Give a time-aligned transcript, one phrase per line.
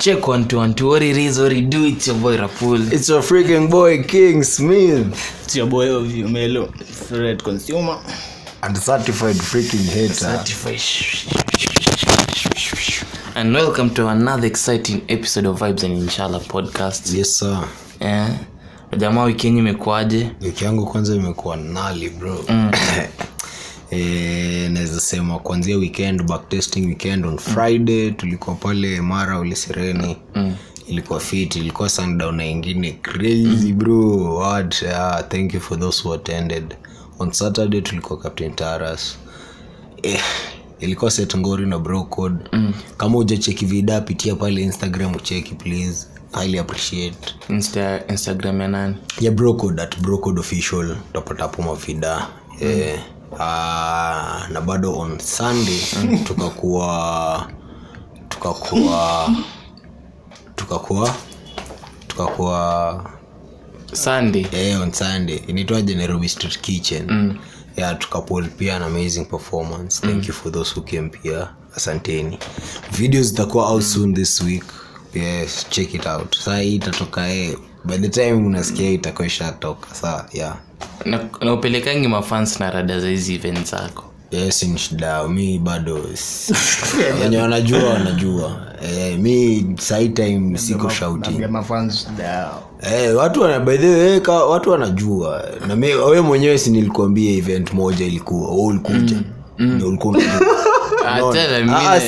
[0.00, 0.88] Check one two one two.
[0.88, 1.84] What it is, what it do.
[1.84, 2.92] It's your boy Rapul.
[2.92, 5.12] It's your freaking boy King Smith
[5.44, 7.98] It's your boy of you, Melo, favorite consumer.
[8.62, 10.14] and certified freaking hater.
[10.14, 10.80] Certified.
[13.36, 17.12] And welcome to another exciting episode of Vibes and Inshallah podcast.
[17.14, 17.68] Yes sir.
[18.00, 18.38] Yeah.
[18.96, 20.30] jamaa wiki yenyu imekuwaje?
[20.40, 22.44] Wiki yangu kwanza imekuwa nali bro.
[23.90, 30.54] Eh, naweza sema kuanzia weekend backtesting weekend on friday tulikuwa pale mara ulisireni mm.
[30.86, 32.92] ilikuwa fit ilikuwa sundown na ingine.
[32.92, 34.82] Crazy bro what?
[34.82, 36.76] Uh, thank you for those who attended.
[37.18, 39.18] On saturday tulikuwa captain taras.
[40.02, 40.20] Eh,
[40.80, 42.44] ilikuwa set ngori na bro code.
[42.52, 42.72] Mm.
[42.96, 46.06] kama ujacheki vida pitia pale instagram ucheki please.
[46.40, 47.34] Highly appreciate.
[47.48, 48.96] Insta, Instagram ya nani?
[49.20, 50.96] ya brocode at brocode official.
[51.10, 52.26] Utapata hapo mavida
[52.60, 52.98] eh,
[53.40, 55.80] ah, na bado on sunday
[56.24, 57.50] tukakuwa
[58.28, 59.30] tukakuwa
[60.56, 61.14] tukakuwa
[62.06, 63.10] tukakuwa
[63.92, 64.46] Sunday.
[64.52, 65.36] eh, on sunday.
[65.46, 65.94] Inaitwaje?
[65.94, 67.06] Nairobi street kitchen.
[67.10, 67.38] Mm.
[67.76, 70.00] yeah, tukapol pia an amazing performance.
[70.06, 71.48] Thank you for those who came pia.
[71.76, 72.38] Asanteni.
[72.92, 74.64] Videos zitakuwa out soon this week.
[75.14, 76.36] Yes check it out.
[76.38, 77.56] Saa hii itatoka eh,
[77.88, 80.56] by the time unasikia itakuwa ishatoka saa yeah.
[81.04, 84.04] Na, na upelekangi mafans na rada za hizi event zako.
[84.30, 85.94] yes ni shida mi bado
[87.22, 88.56] wenye wanajua wanajua.
[88.82, 91.30] Eh, mi saitime siko shauti
[92.22, 92.50] Ya.
[92.82, 95.44] Eh, watu wana by the way, ka, watu wanajua.
[95.68, 99.16] Na mi- we mwenyewe si nilikuambia event moja ilikuwa wewe ulikuja.
[99.86, 100.46] Ulikuwa unajua.
[101.06, 101.20] Ah,
[101.76, 102.00] Ah,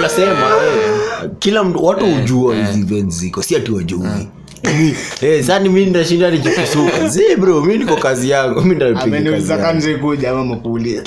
[0.00, 3.98] nasema eh, kila mtu watu hujua hizi event ziko si ati wajui.
[3.98, 4.28] Mi-
[5.22, 9.66] eh, mi ndashinda nikipisuka zi bro mi niko kazi yangu mi ndapiga kazi ameniuliza yangu.
[9.66, 11.02] kanze kuja ama makuuliza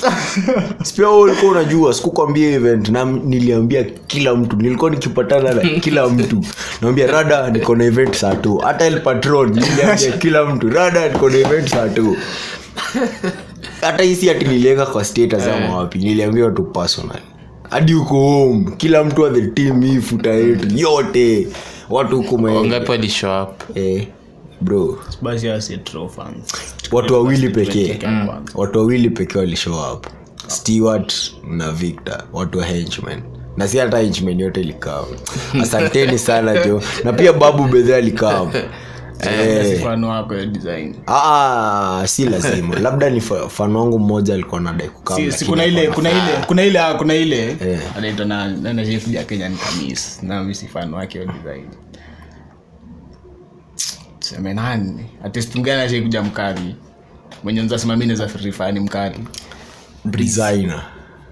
[0.82, 6.44] sipia wewe ulikuwa unajua sikukwambia event na niliambia kila mtu nilikuwa nikipatana na kila mtu.
[6.82, 11.30] Naambia rada niko na event saa tu hata el patron niliambia kila mtu rada niko
[11.30, 12.16] na event saa tu
[13.80, 17.20] hata hisi ati niliweka kwa status ama wapi niliambia watu personal.
[17.70, 21.48] Hadi uko home kila mtu wa the team hii futa yetu yote
[21.94, 22.24] watu
[22.56, 22.90] Wangapi
[23.42, 23.76] up?
[23.76, 24.06] eh,
[24.60, 24.98] bro.
[26.08, 26.52] Fans.
[26.92, 27.98] Watu wawili pekee.
[28.54, 30.06] watu wawili pekee walishow up.
[30.46, 32.22] Stewart na victor.
[32.32, 33.22] Watu wa henchman
[33.56, 35.04] na si hata henchman yote ilikam.
[35.62, 38.50] Asanteni sana jo na pia babu bedhe alikam.
[39.20, 39.80] Eh,
[40.34, 40.94] ya design.
[41.06, 42.78] Ah, si lazima.
[42.80, 44.88] Labda ni fano wangu mmoja alikuwa nadai
[45.66, 47.50] ile kuna ile kuna ile ah, kuna ile.
[47.50, 47.80] Eh.
[47.96, 50.22] anaitwa na na chef ya Kenya ni Kamis.
[50.22, 51.64] Na misi fano wake design
[54.24, 55.04] sema nani?
[55.24, 56.76] Artist mgani ashaikuja mkali
[57.42, 59.18] mwenye nzasema mimi naweza rifani mkali
[60.04, 60.82] designer.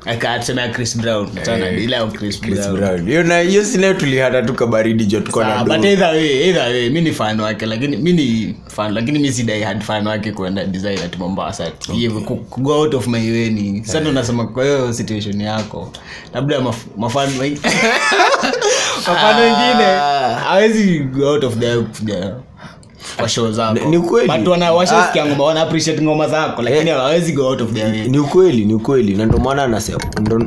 [0.06, 1.28] Akatusema Chris Brown.
[1.42, 2.76] Sana ile ya Chris Chris Brown.
[2.76, 3.06] Brown.
[3.06, 6.90] hiyo na hiyo sinayo tulihata tu kabaridi jo tuko na but either way, either way,
[6.90, 10.32] mi ni fan wake lakini mi ni fan lakini mi si die hard fan wake
[10.32, 11.72] kuenda design at mombasa.
[11.92, 12.20] Hivyo
[12.58, 13.84] go out of my way ni.
[13.84, 15.92] Sasa nasema kwa hiyo situation yako.
[16.34, 17.28] Labda maf- mafan
[19.08, 19.84] mafan wengine.
[20.44, 22.34] Hawezi go out of the kuja
[24.50, 25.26] wana washasikia
[26.02, 28.08] ngoma zako lakini hawawezi go out of their way.
[28.08, 29.14] Ni ukweli ni ukweli.
[29.16, 29.98] Na ndomaana nasema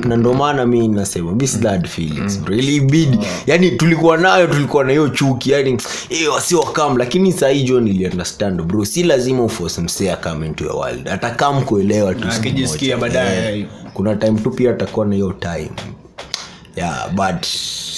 [0.05, 2.39] na ndomaana mi nasema this bad feelings
[2.81, 3.25] bid oh.
[3.47, 5.77] yani tulikuwa nayo tulikuwa na hiyo chuki yani
[6.09, 8.85] eh wasio wakam lakini saa hii jo niliunderstand bro.
[8.85, 11.07] Si lazima uforce msee akam into your world.
[11.09, 13.59] Atakam kuelewa tu akijisikia baadaye.
[13.59, 15.71] Eh, kuna time tu pia atakuwa na hiyo time.
[16.75, 17.45] Yeah but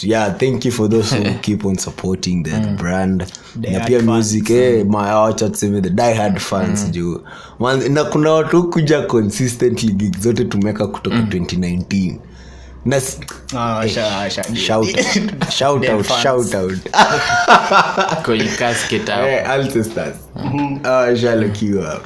[0.03, 3.25] yeah thank you for those who keep on supporting the brand.
[3.55, 7.21] Na pia music eh my wacha tuseme the die hard fans juu.
[7.89, 12.15] Na kuna watu kuja consistently gig zote tumeweka kutoka 2019
[12.85, 13.01] na
[13.57, 16.79] Ah, washa- washa- shout out shout out shout out.
[18.25, 19.27] Kwenye casket hapo.
[19.27, 20.15] eh ancestors.
[20.83, 22.01] Ah shalokiwa?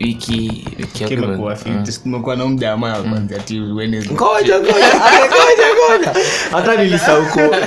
[0.00, 4.14] Wiki wiki yako kimekuwa ime- fit tumekuwa na mjamaa kwanzia ati Wednesday.
[4.16, 5.04] ngoja ngoja.
[5.06, 6.20] Ate, ngoja ngoja.
[6.50, 7.22] Hata nilisahau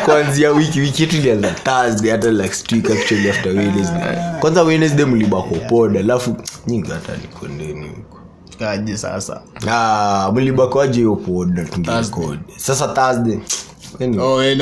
[0.06, 1.50] kuanzia wiki wiki yetu ilianza.
[1.52, 4.18] Thursday hata like actually after wednesday.
[4.40, 6.36] Kwanza wednesday mlibako poda alafu
[6.68, 8.20] nyingi hata nikondeni huko.
[8.60, 9.42] Kaje sasa.
[10.34, 12.40] Mlibakoaje hiyo poda tungerekodi?
[12.58, 13.40] Sasa thursday
[14.00, 14.26] anyway.
[14.26, 14.58] oh eh,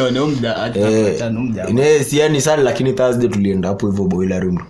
[1.80, 4.58] Eh, siani sana lakini thursday tulienda hapo hivyo boiler room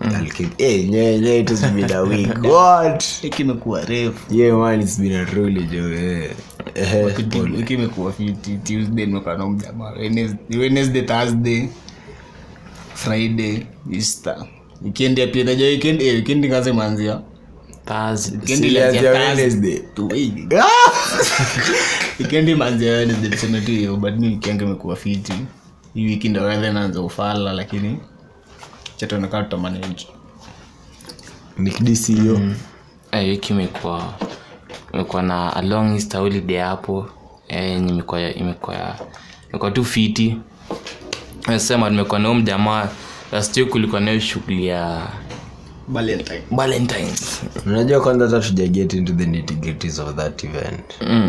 [3.42, 4.34] imekuwa refu.
[4.34, 6.30] Yeah man it's been a really jo eh.
[6.74, 11.68] Eh Wiki- wiki imekuwa fiti tuesday nimekuwa mjamaa Wednesday- wednesday thursday
[12.94, 14.36] friday easter.
[14.82, 17.20] Weekend pia najua weekend eh weekend imeanzia
[17.88, 18.56] Thursday.
[22.54, 25.32] manzia tuseme tu hiyo but mi wiki yangu imekuwa fiti.
[25.94, 27.98] Hii wiki ndo wedhe naanza ufala lakini
[28.96, 30.06] chataonekana tutamanage.
[31.58, 32.40] Nikdisi hiyo.
[33.12, 34.14] Eh, wiki imekuwa
[34.94, 37.08] imekuwa na along holiday hapo.
[37.48, 38.96] Eh, yenye imekuwa imekuwa
[39.50, 40.36] imekuwa tu fiti.
[41.46, 42.88] Nasema tumekuwa nao mjamaa
[43.32, 45.08] last week kulikuwa nayo shughuli ya
[45.88, 46.42] valentine.
[46.50, 50.80] Valentines unajua kwanza hata tuja get into the nitty-gritties of that event.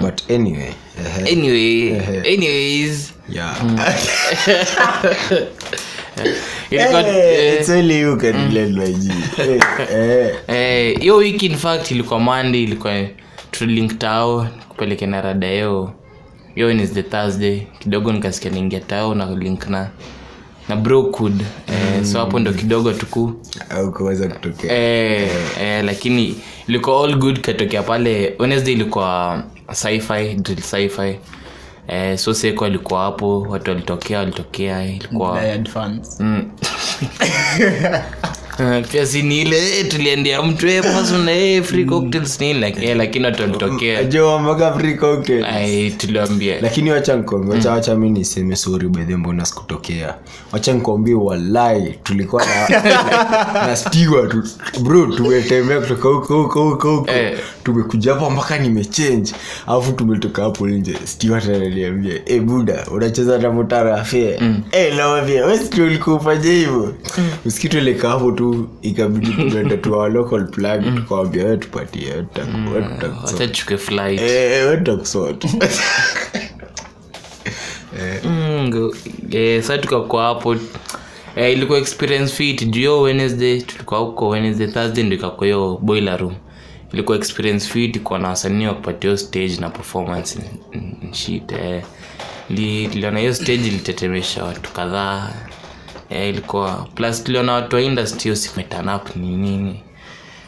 [0.01, 0.73] But anyway
[1.05, 1.99] ehe, anyway
[2.33, 3.13] anyways.
[3.29, 3.63] Yeah.
[3.63, 3.79] mm.
[10.99, 13.05] Hiyo wiki in fact ilikuwa monday ilikuwa
[13.51, 15.93] tulink tao kupeleke na rada yeo
[16.55, 17.61] hiyo ni the thursday.
[17.79, 19.89] Kidogo nikasikia niingia tao na link na
[20.69, 23.33] na brookwood eh, so hapo ndo kidogo tuku
[23.97, 24.77] kuweza kutokea.
[24.77, 25.29] Eh,
[25.61, 26.35] eh, lakini
[26.67, 28.35] ilikuwa all good katokea pale.
[28.39, 31.19] Wednesday ilikuwa sci-fi drill sci-fi.
[31.87, 35.31] Eh, so seko alikuwa hapo watu walitokea walitokea ilikuwa
[36.19, 36.51] Mm.
[38.91, 40.83] Pia si ni ile tuliendea mtu eh,
[41.29, 41.63] eh,
[42.81, 43.99] eh, lakini watu walitokea.
[46.93, 50.15] Wacha nkwambie wacha wacha mi niseme sori bedhe mbona sikutokea.
[50.51, 52.79] Wacha nkwambie walai tulikuwa na,
[53.67, 54.43] na stiwa tu.
[54.81, 57.09] Bro tumetembea kutoka huko huko huko huko.
[57.63, 59.31] Tumekuja hapa mpaka nimechange.
[59.67, 60.95] Alafu tumetoka hapo nje.
[61.05, 64.63] Stiwa tananiambia e buda unacheza na motara afea mm.
[64.71, 66.93] e nawambia wesi ulikuwa ufanye hivyo?
[67.45, 68.48] Usikitu ileka hapo tu
[68.81, 72.69] ikabidi tunaenda tu our local plug tukawambia we tupatie we Mm,
[79.63, 80.55] sa tukakwa hapo.
[81.35, 82.69] Eh, ilikuwa experience fit.
[82.69, 86.35] Juu wednesday tulikuwa huko wednesday thursday ndo ikakwa hiyo boiler room.
[86.93, 90.39] Ilikuwa experience fit kwa na wasanii wakupatia stage na performance.
[91.11, 91.83] Shit eh.
[92.49, 95.33] Li- tuliona hiyo stage ilitetemesha watu kadhaa
[96.09, 96.87] eh, ilikuwa.
[96.95, 99.83] Plus tuliona watu wa industry hiyo siku meturn up ni nini.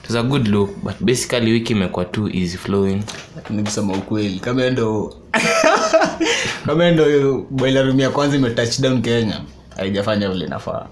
[0.04, 3.02] It was a good look but basically wiki imekuwa too easy flowing.
[3.36, 5.16] Lakini kusema ukweli kama ndo
[6.66, 7.06] kama ndo
[7.50, 9.42] boiler room ya kwanza ime touchdown kenya
[9.78, 10.86] haijafanya vile inafaa.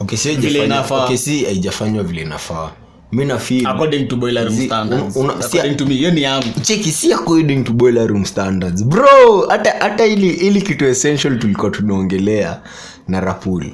[0.00, 2.70] Okay, si Vile haijafanywa- okay, si haijafanywa vile inafaa
[3.12, 5.16] mi na feel- according to boiler room Zi- standards.
[5.16, 6.60] una- una- si- according to me hiyo ni yangu.
[6.62, 8.84] Cheki si according to boiler room standards.
[8.84, 12.60] Bro hata hata ili ili kitu essential tulikuwa tunaongelea
[13.08, 13.64] na rapul.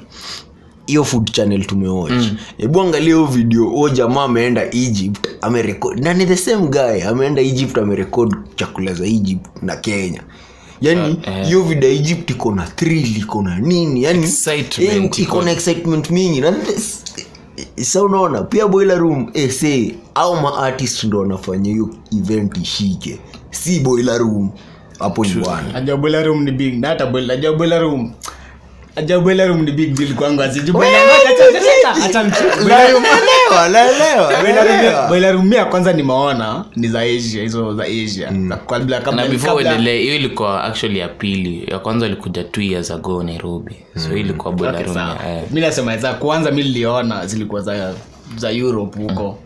[0.87, 2.25] Hiyo food channel tumewatch
[2.57, 7.41] hebu angalia hiyo video huo jamaa ameenda egypt amerekod na ni the same guy ameenda
[7.41, 10.23] egypt amerekod chakula za egypt na kenya.
[10.81, 14.03] Yani hiyo video ya egypt iko na thrill iko na nini?
[14.03, 15.41] Yani Excitement eh, iko.
[15.41, 16.41] na excitement mingi.
[16.41, 16.51] Na
[17.81, 23.19] sa unaona pia boiler room ese au maartist ndo wanafanya hiyo event ishike.
[23.51, 24.49] Si boiler room.
[24.99, 25.73] Hapo ni bwana.
[25.73, 28.11] Najua boiler room ni big na hata boiler najua boiler room
[29.47, 30.41] room ni big deal kwangu
[35.31, 38.29] room ya- ya kwanza nimeona ni za asia hizo za asia.
[38.49, 41.63] Za kabla kabla before uendelee hiyo ilikuwa actually ya pili.
[41.71, 43.75] Ya kwanza ilikuja two years ago nairobi.
[43.97, 45.43] So hii ilikuwa boiler room ya- eh.
[45.61, 47.93] nasema za kwanza mi niliona zilikuwa za
[48.37, 49.37] za europe huko.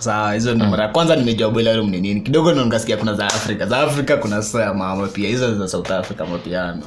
[0.00, 2.20] Saa hizo ndo mara ya kwanza nimejua bwelarum ni nini.
[2.20, 5.28] Kidogo ndo nikasikia kuna za afrika za afrika kuna sasa ya mama pia.
[5.28, 6.82] Hizo za south africa mapiano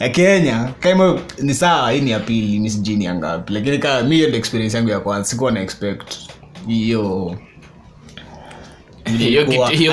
[0.00, 3.78] ya kenya kama ni sawa hii ni ya pili mi sijui ni ya ngapi lakini
[3.78, 6.14] kama mi hiyo ndo experience yangu ya kwanza sikuwa na expect
[6.66, 7.42] hiyo Hiyo Kuwa- kitu-
[8.86, 8.95] hiyo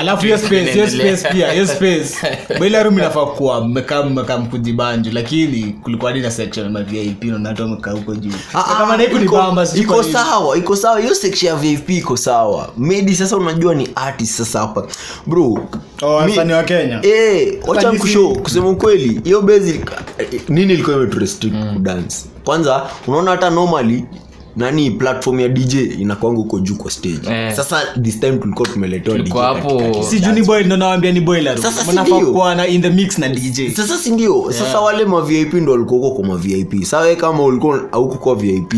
[0.00, 2.16] alafu hiyo space hiyo space pia hiyo space.
[2.58, 4.46] Boiler room inafaa kuwa mmekaa mmekaa
[5.12, 8.32] lakini kulikuwa hadi na section ma vip na watu wamekaa huko juu.
[8.78, 11.00] Kama naiku ni iko- bamba iko sawa iko sawa.
[11.00, 12.70] Hiyo section ya vip iko sawa.
[12.78, 14.86] Medi sasa unajua ni artist sasa hapa.
[15.26, 15.58] Bro
[16.02, 17.00] Oh, wasanii wa Kenya?
[17.02, 19.80] eh, wacha nikushow kusema ukweli hiyo bezi
[20.48, 24.04] nini ilikuwa imeturestrict kudance kwanza unaona hata normally
[24.56, 27.30] nani platform ya dj inakwanga huko juu kwa stage.
[27.30, 27.52] Eh.
[27.56, 31.58] sasa this time tulikuwa tumeletewa DJ hapo- si juu ni boy ndo nawambia ni boiler
[31.58, 34.52] Sasa si mnafaa kuwa na in the mix na dj sasa si ndio?
[34.52, 38.34] Sasa wale ma vip ndo walikuwa huko kwa ma vip sawa kama ulikuwa auko kwa
[38.34, 38.74] vip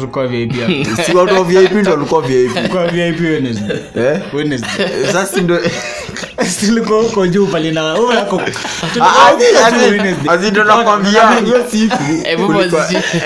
[0.00, 0.52] Kulikuwa VIP
[1.06, 3.76] si watu wa vip ndo walikuwa vip Kulikuwa VIP Wednesday.
[3.96, 4.20] eh?
[4.34, 4.86] Wednesday.
[5.06, 5.58] sasa si ndo
[7.02, 8.40] huko juu pale huko nako-
[8.92, 9.32] tulikuwa Ah,
[10.64, 11.40] nakwambia?
[11.44, 11.96] Hiyo siku.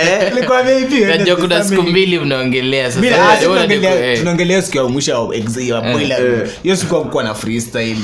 [0.02, 3.30] Eh, Tulikuwa VIP najua kuna siku mbili mnaongelea sasa.
[3.30, 4.22] Ah, tunaongelea- eh.
[4.62, 6.26] siku ya mwisho ya ex- ya boiler.
[6.26, 6.48] eh.
[6.62, 7.96] hiyo siku hakukuwa na freestyle.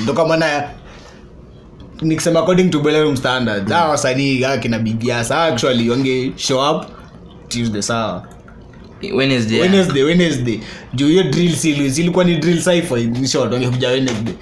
[2.02, 3.68] Nikisema according to boiler standard.
[3.70, 6.84] Hawa wasanii akina kina bigiasa actually wange show up
[7.48, 8.26] tuesday sawa
[9.14, 9.60] wednesday.
[9.60, 10.60] Wednesday wednesday.
[10.94, 14.34] Juu hiyo drill si- si ni drill sci-fi, in short wangekuja wednesday.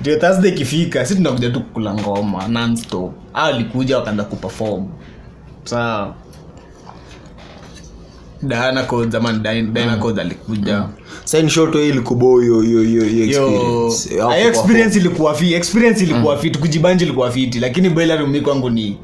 [0.00, 3.12] Ndio thursday ikifika si tunakuja tu kukula ngoma nonstop.
[3.34, 4.86] Au alikuja wakaanza kuperform.
[8.86, 10.84] Codes ama Codes alikuja.
[14.98, 18.98] Ilikuwa fi experience ilikuwa fit kujibanji ilikuwa fiti lakini boiler room kwangu ni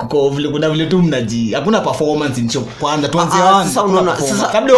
[0.00, 3.80] kuko vile kuna vile tu mnaji hakuna performance ncho kwanza tuanze Ah, sasa
[4.54, 4.72] labda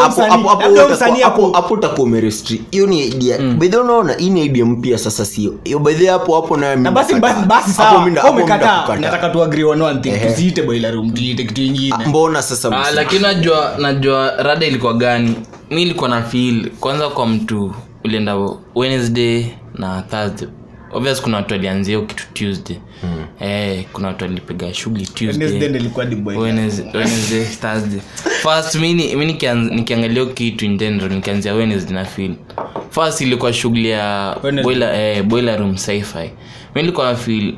[1.23, 3.39] hapo- utakuwa- umerestri hiyo ni idea.
[3.39, 5.55] Bedhe unaona hii ni idea mpya sasa sio.
[5.65, 7.99] Hiyo bedhe hapo hapo naye na basi basi basi sawa.
[7.99, 8.97] mimi nda- Kama hapo mimi umekataa.
[8.97, 10.13] nataka tu agree on one thing.
[10.29, 12.07] Tusiite boiler room tuite kitu Ah, ingine.
[12.07, 15.35] mbona sasa Ah, lakini najua najua rada ilikuwa gani?
[15.71, 16.71] Mi ilikuwa na feel.
[16.81, 17.75] Kwanza kwa mtu
[18.05, 18.37] ulienda
[18.75, 20.49] wednesday na thursday
[20.93, 22.77] obvious kuna watu walianzia hiyo kitu tuesday.
[23.41, 25.07] Eh, kuna watu walipiga shughuli
[29.75, 32.35] nikiangalia kitu in general nikianzia wednesday na fil
[32.91, 36.31] first ilikuwa shughuli ya boiler, eh, boiler room sci-fi.
[36.75, 37.55] Mi nilikuwa na feel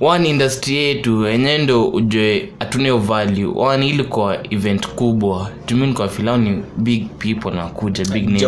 [0.00, 3.52] one industry yetu enyewe ndo ujue hatuneo value.
[3.56, 5.50] One ilikuwa event kubwa.
[5.66, 8.40] Tumini kwa filao ni big people nakuja big names.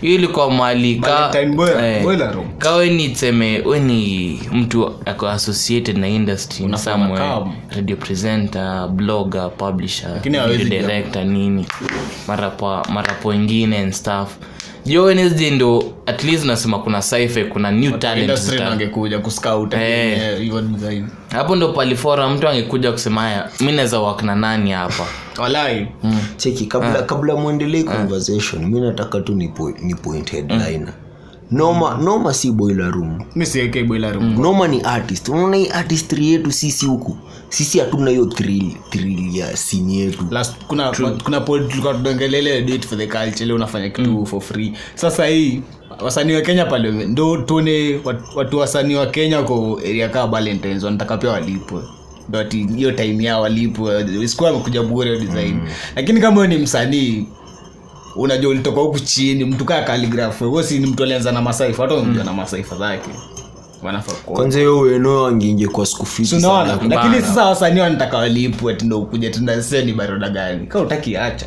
[0.00, 5.98] Hiyo ilikuwa mali ka, eh, Boy- ka we ni tseme we ni mtu ako associated
[5.98, 6.64] na industry
[7.18, 7.52] kam.
[7.76, 10.20] radio presenter blogger publisher
[10.58, 11.66] video director nini.
[12.28, 14.28] Marapo marapo ingine and stuff
[14.86, 18.58] jo wednesday ndo at least nasema kuna sci kuna new talent industry
[19.18, 20.40] kuscout Eh.
[20.42, 25.06] eh, hapo ndo palifora mtu angekuja kusema haya mi naweza wak na nani hapa?
[25.38, 25.88] Walai.
[26.36, 30.92] Cheki kabla kabla mwendelee conversation mi nataka tu ni, po, ni point headliner
[31.52, 33.18] noma noma si boiler room.
[33.34, 33.44] Mi
[33.86, 34.40] boiler room.
[34.40, 35.28] Noma ni artist.
[35.28, 37.16] Unaona hii artistry yetu sisi huku?
[37.48, 40.24] Sisi hatuna hiyo thrill thrill ya sini yetu.
[40.30, 40.92] Last kuna
[41.24, 44.72] kuna point tulikuwa tunaongelele date for the culture leo unafanya kitu for free.
[44.94, 45.62] Sasa hii
[46.00, 48.00] wasanii wa kenya pale ndo tuone
[48.34, 51.82] watu wasanii wa kenya ko area kaa valentines wanataka pia walipwe.
[52.28, 52.42] Ndo
[52.76, 54.28] hiyo time yao walipwe.
[54.28, 55.54] Sikuwa amekuja bure design.
[55.54, 55.68] Mm.
[55.96, 57.26] lakini kama huyo ni msanii
[58.16, 61.94] unajua ulitoka huku chini mtu kaa kaligrafu huo si ni mtu alianza na masaifa hata
[62.20, 62.26] mm.
[62.26, 63.10] na masaifa zake
[64.32, 66.94] kwanza hiyo weno angeingie kwa siku fiti Si unaona sana.
[66.96, 71.46] lakini sasa wasanii wanataka walipwe tindo ukuja tenda seni baroda gani ka utakiacha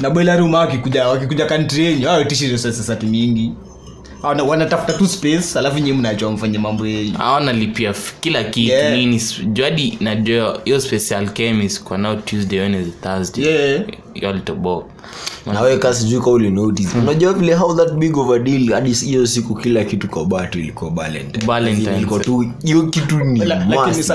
[0.00, 0.10] na
[0.56, 2.08] hao wakikuja wakikuja kantri yenyu
[2.52, 3.52] resources mingi
[4.22, 7.14] Wana- wanatafuta tu space alafu nyinyi mnajua mfanye mambo yenyu.
[7.18, 7.52] Aona
[8.20, 8.96] kila kitu Yeah.
[8.96, 9.22] nini
[9.52, 13.44] jadi najua hiyo special chemis kwa nao tuesday wednesday thursday.
[13.44, 13.84] Yeah.
[15.94, 19.84] Sijui ka ulinotice unajua vile how that big of a deal hadi hiyo siku kila
[19.84, 20.90] kitu kwa batu ilikuwa
[22.20, 23.18] tu hiyo kitu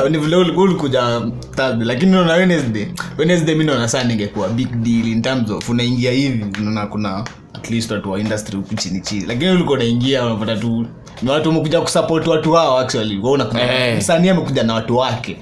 [0.10, 1.22] ni vile ulikuja
[1.56, 1.86] Thursday.
[1.88, 2.88] Lakini naona Wednesday.
[3.18, 7.24] Wednesday mi naona saa ningekuwa big deal in terms of unaingia hivi naona kuna
[7.56, 9.02] at least watu wa industry huku chini.
[9.02, 10.86] Chini lakini ulikuwa unaingia unapata tu
[11.22, 13.18] ni watu wamekuja kusupport watu wao actually.
[13.18, 13.62] Wewe unakuja
[13.98, 15.38] msanii amekuja na watu wake.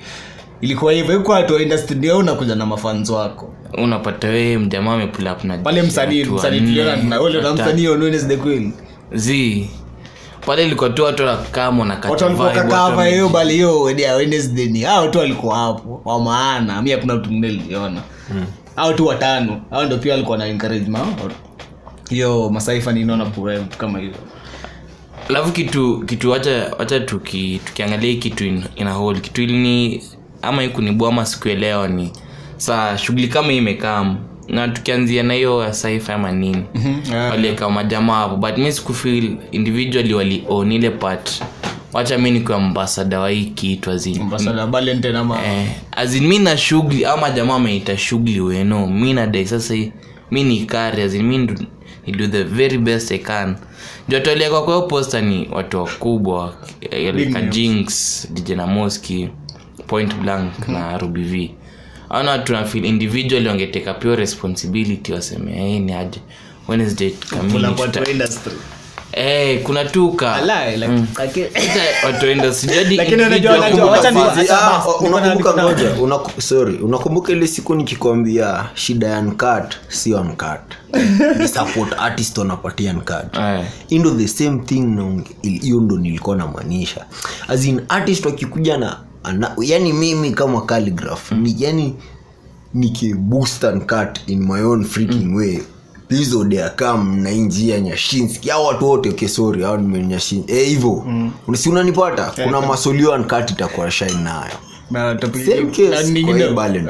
[0.61, 3.53] Ilikuwa hivyo kwa watu wa industry ndio unakuja na mafans wako.
[3.77, 8.37] Unapata wee mjamaa amepull na pale msanii msanii tuliona na wale na msanii on Wednesday
[8.37, 8.73] kweli
[9.13, 9.69] zi.
[10.45, 14.81] Pale ilikuwa tu watu wakama na kakava hiyo bali hiyo wednesday ni.
[14.81, 16.81] Hao tu walikuwa hapo wa maana.
[16.81, 18.01] Mi hakuna mtu mwingine niliona.
[18.75, 19.61] Hao tu watano.
[19.69, 21.05] Hao ndio pia walikuwa na encouragement
[22.13, 23.25] hiyo masaifa ninaona
[23.77, 24.15] kama hivyo.
[25.29, 30.03] Alafu kitu kitu wacha wacha tuki, tukiangalia kitu in, ina hold kitu ili ni
[30.41, 32.11] ama ikunibua kunibua ama sikuelewa ni
[32.57, 34.17] saa shughuli kama hii imekam
[34.47, 36.63] na tukianzia na hiyo saifa ama nini
[37.11, 37.29] yeah.
[37.31, 38.35] walieka majamaa hapo.
[38.35, 41.41] But mi sikufil individually walion ile part.
[41.93, 44.21] Wacha mi nikiwa mbasada wa hii kitu azin
[45.45, 49.73] eh, azin mi na shughuli ama jamaa ameita shughuli weno mi nadai sasa
[50.31, 51.37] mi ni kari azin mi
[52.07, 53.55] ni do the very best i can.
[54.09, 56.55] Jotoliekwa kwa posta ni watu wakubwa
[56.91, 59.29] like jinx dj na moski
[59.87, 61.51] point blank na ruby v.
[62.09, 66.19] Aona watu nafil individually wangeteka pure responsibility waseme hey, ni aje?
[66.67, 67.65] Wednesday kamili
[69.15, 71.45] Eh, kuna tuka Alai, like, lakini-
[72.05, 75.53] watu waenda sijadi Lakini unajua- unajua, wacha ni- Basi, acha basi, niko na- unakumbuka niko
[75.53, 76.41] na- ngoja unaku-
[77.31, 80.13] ile siku nikikwambia shida ya nkat si
[81.39, 83.37] ni support artist wanapatia nkat
[83.89, 84.81] indo the same thing
[85.41, 87.05] hiyo ndo nilikuwa namaanisha.
[87.47, 91.95] As in artist wakikuja na ana, yani mimi kama calligraph ni yani
[92.73, 93.85] nikiboost and
[94.27, 95.59] in my own freaking way
[96.09, 98.51] hizo deakam na injia njia nyashinski.
[98.51, 101.03] Au watu wote okay, sorry au nimenyashin eh hivyo.
[101.07, 101.31] Mm.
[101.55, 102.31] si unanipata?
[102.43, 104.53] Kuna masolio and cut itakuwa shine nayo.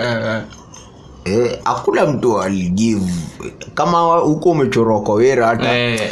[0.02, 0.42] Eh, eh.
[1.26, 3.12] Eh, hakuna mtu aligive
[3.76, 6.12] kama huko umechorwa kwa wera hata Eh, eh,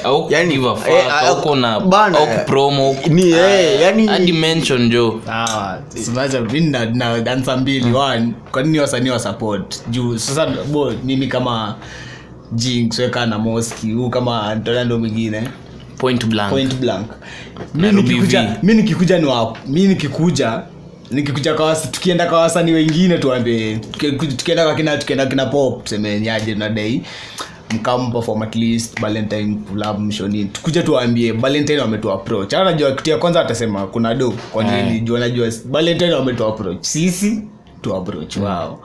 [7.49, 7.91] eh, mbili
[8.51, 9.81] kwanini wasanii wa support?
[9.89, 11.75] Juu sasa bo mimi kama
[12.51, 15.43] jinx weka na moski huu kama tonando mwingine.
[15.97, 16.49] Point blank.
[16.49, 17.07] Point blank.
[18.63, 19.25] Mi nikikuja ni
[19.67, 20.61] mi nikikuja
[21.11, 25.83] nikikuja kwa wasi, tukienda kwa wasanii wengine tuambie tuki- tukienda kwa kina tukienda kina pop
[26.57, 26.69] na
[28.41, 30.45] at least valentine club mshoni.
[30.45, 32.51] Tukuja tuwaambie valentine wametu approach.
[32.53, 34.99] Hata najua kitu ya kwanza atasema kuna do kwa nini?
[34.99, 36.77] Juu anajua valentine wametu approach.
[36.81, 37.41] Sisi
[37.81, 38.81] tu approach wao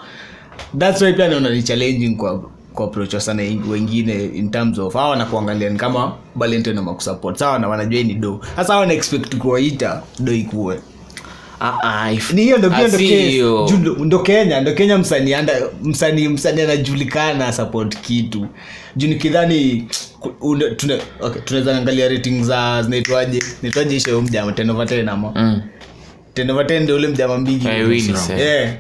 [0.79, 2.87] that's why pia naona ni challenging kwa kwa
[3.21, 7.39] sana wengine in terms of hawa wanakuangalia ni kama valentine makusupport.
[7.39, 10.81] Sawa na wanajua ni do sasa hawa naexpect kuwaita do ikuwe.
[11.61, 12.11] Ah, ah,
[12.43, 18.47] hiyo ndo ndo ndo- ndo kenya ndo kenya msanii anda- msanii msanii anajulikana support kitu.
[18.97, 19.89] Juu nikidhani
[20.77, 23.43] tunaweza okay, angalia rating za zinaitwaje?
[23.63, 25.33] Naitwaje isho mjama tenova ten ama?
[25.35, 25.63] Mm.
[26.35, 27.81] tenova ten ndio ule mjama mbigi hey,
[28.31, 28.41] eh.
[28.41, 28.73] Eh.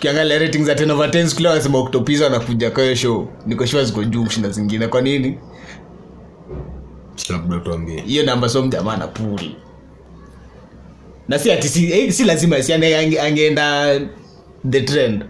[0.00, 3.28] Tukiangalia rating za ten over ten siku wanasema octopizzo anakuja kwa hiyo show.
[3.46, 4.86] Niko sure ziko juu kushinda zingine.
[4.88, 5.38] Kwa nini?
[7.30, 8.00] Labda tuambie.
[8.00, 9.56] Hiyo namba so mjamaa na puli
[11.28, 14.00] na si ati si, eh, si lazima si ange- ange- angeenda
[14.70, 15.24] the trend.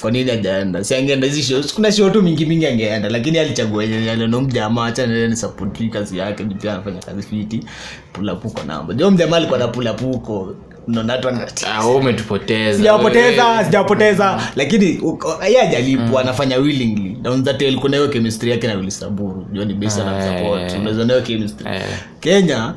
[0.00, 3.84] Kwa nini ajaenda si angeenda hizi show kuna show tu mingi mingi angeenda lakini alichagua
[3.84, 7.64] yenye aliona mjamaa acha nene ni support kazi yake juu anafanya kazi fiti.
[8.12, 8.94] Pulapuko namba.
[8.94, 10.54] Jo mjamaa alikuwa na pulapuko
[11.66, 11.82] Ah,
[12.76, 14.40] sijawapoteza sijawapoteza.
[14.56, 17.16] Lakini uko- ajalipwa anafanya willingly.
[17.22, 20.08] Na on that day alikuwa na hiyo chemistry yake na wilisaburu jua ni based on
[20.60, 20.80] Eh.
[20.80, 21.66] unaweza na chemistry.
[21.74, 21.82] Eh.
[22.20, 22.74] Kenya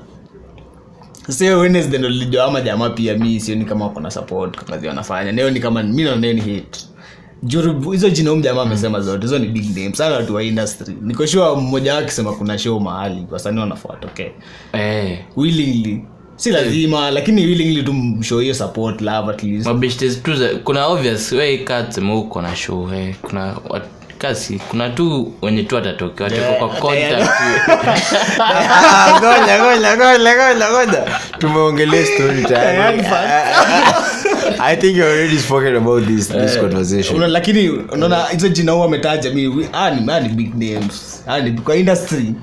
[1.28, 4.64] sasa hiyo Wednesday ndo lilijua ama jamaa pia mi sioni kama wako na support kwa
[4.66, 5.32] kazi wanafanya.
[5.32, 6.80] Nayo ni kama mi naona hiyo ni hate.
[7.92, 10.96] Hizo jina um jamaa amesema zote hizo ni big name sana watu wa industry.
[11.02, 14.28] Nikoshua mmoja wao akisema kuna show mahali wasanii wanafaa okay.
[14.72, 15.16] Hey.
[15.36, 16.04] willingly
[16.38, 19.66] si lazima lakini willingly tu show hiyo support love at least.
[19.66, 20.32] Mabishtes tu
[20.64, 23.16] kuna obvious we katsema uko na show eh.
[23.22, 23.82] kuna wat-
[24.18, 27.30] kasi kuna tu wenye tu watatokea wateko kwa contact.
[29.20, 31.04] Ngoja ngoja ngoja ngoja ngoja.
[31.40, 33.04] Tumeongelea story tayari
[34.60, 37.16] i think you already spoken about this this conversation.
[37.18, 41.24] Una- lakini unaona hizo jina huwa ametaja mimi ah, ni ah, big names.
[41.28, 42.34] Ah, ni- kwa industry.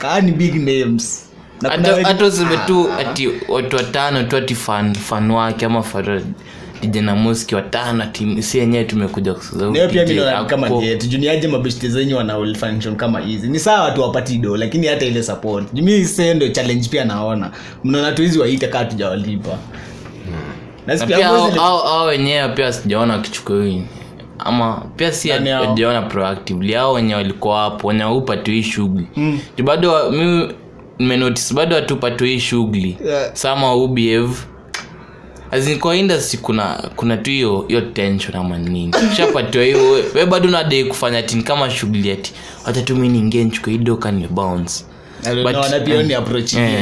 [0.00, 1.31] Ah, ni big names
[2.04, 6.22] hata useme tu ati watu watano tu ati fan, fan wake ama fan
[6.80, 10.66] dijana moski watano ati si yenyewe tumekuja kusikiza huyu nayo pia mi DJ naona kama
[10.66, 13.48] ako- ni yetu juniaje mabeshte zenyu wanafunction kama hizi.
[13.48, 15.72] Ni sawa tu do lakini hata ile support.
[15.72, 17.50] Jumi se ndo challenge pia naona.
[17.84, 19.58] Mnaona tu hizi waite kaa tujawalipa
[21.56, 23.66] hao hao wenyewe pia sijaona wakichukua
[24.38, 26.76] ama pia si wajaona proactively.
[26.76, 29.06] Au wenye walikuwa hapo wenye waupatu hii shughuli.
[29.16, 29.38] Mm.
[29.64, 30.48] bado mi
[31.02, 32.96] nimenotice bado watupatu hii shughuli.
[33.06, 33.30] Yeah.
[33.34, 34.34] sama ubehave
[35.50, 38.94] Azin kwa industry kuna kuna tu hiyo hiyo tension ama nini.
[39.16, 39.78] Shapatiwa hiyo
[40.14, 42.32] we- bado nadei kufanya tini kama shughuli ati
[42.66, 44.84] wacha tu mi niingie nichukue hii doka ni bounce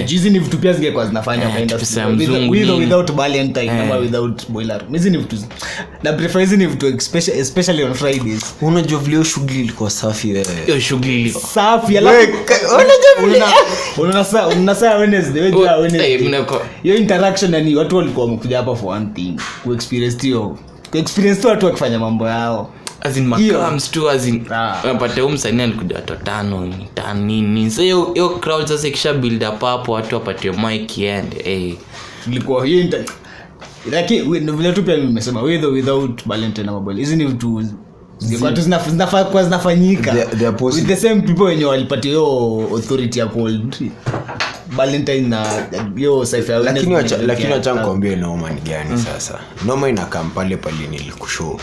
[0.06, 1.04] Hizi ni vitu pia zingekuwa
[5.06, 5.36] ni vitu
[6.56, 8.54] ni vitu especially, on fridays.
[8.60, 11.30] Unajua vilio shughuli ilikuwa safi wewe shughuli
[15.80, 16.18] Wednesday,
[16.82, 20.58] hiyo interaction yani watu walikuwa wamekuja hapa for one thing kuexperience hiyo
[20.90, 22.70] kuexperience tu watu wakifanya mambo yao
[24.50, 24.80] Ah.
[24.84, 27.24] unapata huu msanii alikuja watu watano ni tano
[28.14, 31.74] hiyo crowd sasa ikisha build up hapo watu wapatiwe mic iende eh.
[32.26, 32.86] Ilikuwa hiyo
[33.90, 37.62] lakini vile tu pia nimesema with or without Valentine na hizi ni vitu
[38.18, 40.12] zilikuwa tu zinaf- zinafaa kuwa zinafanyika.
[40.12, 40.90] They- they are possible.
[40.92, 42.26] with the same people wenye walipatia hiyo
[42.74, 43.26] authority ya
[44.70, 45.46] Valentine na
[45.96, 49.38] hiyo Cypher lakini wacha- Movement lakini ya- wacha nikuambie noma ni gani sasa.
[49.66, 51.60] Noma inakam pale pale nilikushow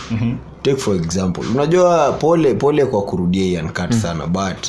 [0.62, 3.58] take for example unajua pole pole kwa kurudia hii
[3.92, 4.02] mm.
[4.02, 4.68] sana but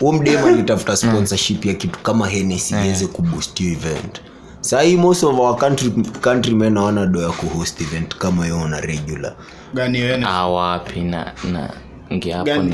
[0.00, 4.20] huo mdem alitafuta sponsorship ya kitu kama Hennessy iweze kuboost hiyo event.
[4.60, 5.90] Sahii most of our country,
[6.22, 9.34] countrymen hawana do ya kuhost event kama hiyo na regular.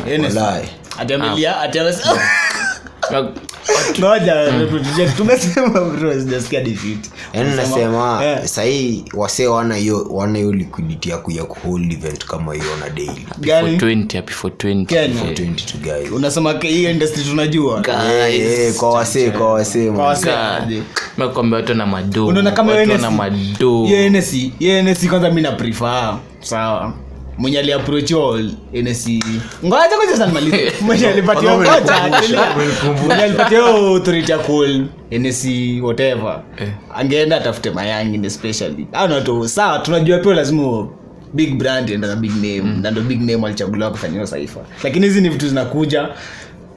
[0.04, 0.38] Hennessy?
[0.38, 1.36] ah na na
[3.10, 3.40] hapo
[4.00, 4.50] Gani?
[4.50, 4.50] na Hennessy?
[4.50, 4.50] Walai.
[4.50, 5.16] Ati amelia- ati amesema- Na- Ngoja, reject.
[5.16, 8.44] tumesema bro sijasikia defeat yaani nasema Eh.
[8.44, 13.26] sahii wasee wana hiyo wana hiyo liquidity ya kuya kuhold event kama hiyo na daily
[13.28, 15.32] for gani 20 happy for 20 Kenya.
[15.32, 17.82] 22 guys unasema hiyo industry tunajua
[18.34, 19.98] eh, kwa wasee kwa wasee man.
[21.18, 22.90] Mekwambia watu na mado kama watu
[23.86, 24.00] hiyo
[24.60, 26.92] yenesi kwanza mi na prefer sawa
[27.38, 28.40] mwenye aliaprochiwa
[28.72, 29.08] ns
[29.64, 33.06] ngoja kwanza sana malize mwenye alipatiwa Kwanza ngoja umenikumbusha, achilia.
[33.06, 35.46] mwenye alipatiwa authority ya call ns
[35.82, 36.42] whatever.
[36.58, 36.68] Eh.
[36.94, 40.88] angeenda atafute mayangi especially au na tu sawa tunajua pia lazima
[41.34, 42.62] big brand enda na big name.
[42.82, 46.08] Na ndo big name alichaguliwa kufanya saifa lakini hizi ni vitu zinakuja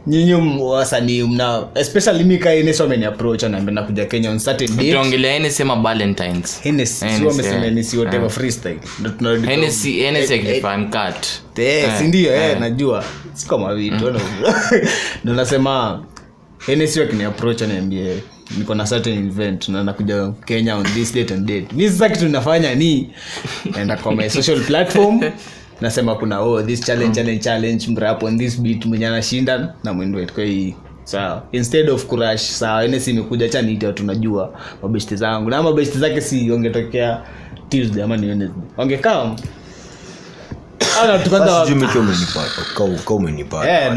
[0.08, 4.92] nyinyi wasanii mna especially mi ka ns wameni approach anaambia nakuja kenya on certain date
[4.92, 6.62] tuongelea ene sema valentines.
[6.62, 8.80] Hennessy whatever freestyle.
[9.48, 11.28] Hennessy Eh, eh, cut.
[11.58, 11.84] Eh,
[12.52, 13.04] eh, najua.
[13.34, 14.14] Si kama vitu
[15.24, 16.04] ndo nasema
[16.78, 18.16] ns wakini approach aniambie
[18.58, 21.68] niko na certain event na nakuja kenya on this date and date.
[21.76, 23.10] Mi sasa kitu nafanya ni
[23.72, 25.22] naenda kwa my social platform
[25.82, 30.28] nasema kuna oh this challenge challenge challenge mrap on this beat mwenye anashinda na mwendo
[30.36, 30.76] kwa hii.
[31.04, 31.44] Sawa.
[31.52, 35.50] Instead of kurash sawa ns imekuja cha niite watu najua mabeshti zangu.
[35.50, 37.22] Na mabeshti zake si wangetokea
[37.70, 39.36] tuesday ama ni wednesday wangekaa
[43.70, 43.92] Eh,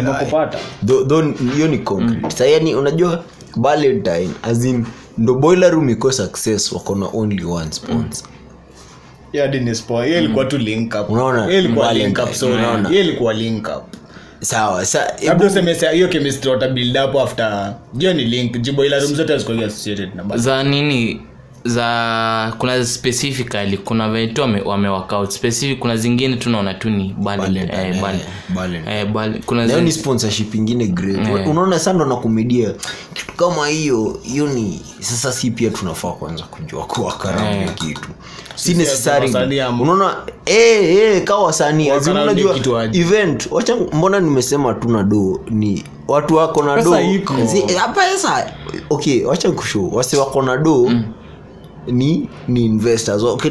[1.54, 2.52] hiyo ni concrete.
[2.52, 3.24] Yani unajua
[3.56, 4.86] valentine as in
[5.18, 7.98] ndo boiler room iko success wakona only one sponsor.
[7.98, 8.28] Hiyo hadi ni spoil.
[9.18, 9.19] Hiyo
[10.18, 11.10] ilikuwa tu link up.
[11.10, 11.46] Unaona?
[11.46, 12.54] Hiyo ilikuwa Valentine, link up, sorry.
[12.54, 12.88] unaona?
[12.88, 13.84] Hiyo ilikuwa link up.
[14.40, 16.68] sawa sa labda useme hiyo chemistry wata
[17.04, 19.32] up after hiyo ni link jibo ila zote
[20.14, 21.20] na za nini
[21.64, 24.88] za kuna specifically kuna venye tu wame,
[25.28, 28.02] specific kuna zingine tunaona tu ni eh,
[28.86, 29.06] eh,
[29.70, 31.46] eh, ni sponsorship ingine great.
[31.46, 32.74] Unaona sa ndo nakumedia
[33.14, 37.74] kitu kama hiyo hiyo ni sasa si pia tunafaa kwanza kujua kuwa karamu yeah.
[37.74, 38.08] kitu.
[38.54, 39.30] Si necessary.
[39.80, 41.90] unaona eh eh kawa wasanii.
[41.90, 45.40] Unajua event wacha mbona nimesema tuna do?
[45.50, 46.96] Ni watu wako na do.
[47.78, 48.52] hapa sasa
[48.90, 50.90] okay wacha kushow wasi wako na do
[51.90, 53.50] ni ni investors okay,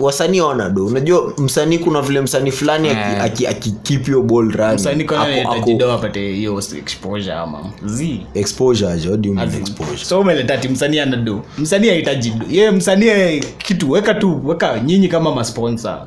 [0.00, 3.22] wasanii wanado unajua msanii kuna vile msanii fulani aki- Eh.
[3.24, 4.74] aki- akikeep your ball running.
[4.74, 7.72] msanii kwa nini Ako- ako- anahitaji dawa apate hiyo exposure ama?
[7.86, 8.20] Z.
[8.34, 9.08] Exposure aje?
[9.08, 9.96] What do you mean exposure?
[9.98, 11.16] So umeleta ti msanii ana
[11.58, 16.06] msanii hahitaji ye msanii eh, kitu weka tu weka nyinyi kama masponsor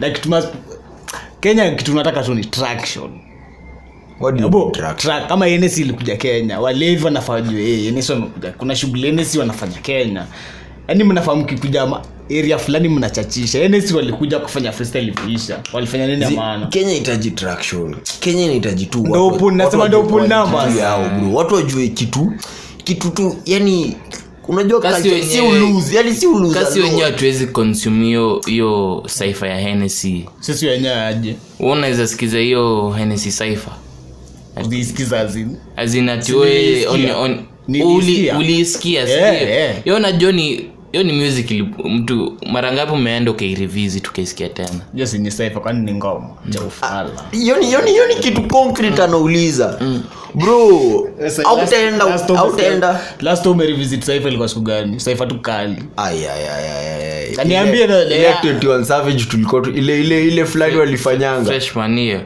[0.00, 0.42] like tuma
[1.40, 3.10] kenya kitu nataka tu ni traction.
[4.20, 7.62] What do you Abo, mean track track kama NS ilikuja kenya walevi wanafaa wajue
[8.10, 8.52] wamekuja.
[8.52, 10.26] Kuna shughuli NS wanafanya kenya
[10.88, 11.88] yaani mnafahamu kikuja
[12.30, 15.14] area fulani mnachachisha NS walikuja kufanya freestyle
[15.72, 19.82] walifanya nini ya maana kenya itaji traction kenya inahitaji tu Ndio watu- pull- watu nasema
[19.82, 20.76] wajue ndio pull quality numbers.
[20.78, 21.32] yao, bro.
[21.34, 22.32] watu wajue kitu
[22.84, 23.96] kitu tu yani
[24.48, 26.90] unajua Kasi culture, si wenyewe- uluzi yani si uluzi kasi alone.
[26.90, 33.30] wenyewe hatuwezi consume hiyo hiyo saifa ya Hennessy sisi wenyewe aje unaweza sikiza hiyo Hennessy
[33.30, 33.70] saifa
[34.68, 37.14] ziskiza zini azinati Nilisikia.
[37.68, 38.38] Nilisikia.
[38.38, 39.94] uliisikia Eh, sindio?
[39.96, 40.02] eh.
[40.02, 41.50] najua ni hiyo ni music
[41.84, 44.80] mtu mara ngapi umeenda ukairevisit ukaisikia tena?
[44.94, 46.28] Hiyo si ni saifa kwani ni ngoma?
[46.50, 47.10] Cha ufala.
[47.30, 49.80] Hiyo ni- hiyo ni- hiyo ni kitu concrete anauliza
[50.34, 51.08] bro
[51.44, 52.04] autaenda
[52.38, 55.00] autaenda last time umerevisit saifa ilikuwa siku gani?
[55.00, 55.82] Saifa tu kali.
[55.96, 57.34] Ay, ay, ay, ay, ay, ay.
[57.36, 58.44] Kaniambie Ile- the- ile yeah.
[58.44, 61.44] 21 savage tulikuwa tu- ile ile ile fulani walifanyanga.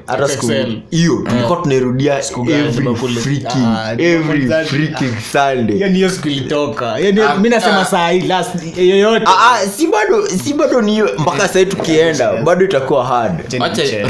[0.07, 0.47] hata siku
[0.90, 2.59] hiyo tulikuwa tunairudia gani?
[2.59, 5.75] every tumekule- freaking Ah, every tumekule- freaking sunday.
[5.77, 6.97] Hiyo ni hiyo siku ilitoka.
[6.97, 9.25] Hiyo ni mi nasema saa hii last yoyote.
[9.29, 13.40] Ah, ah, si bado si bado ni mpaka sahii tukienda bado itakuwa hard.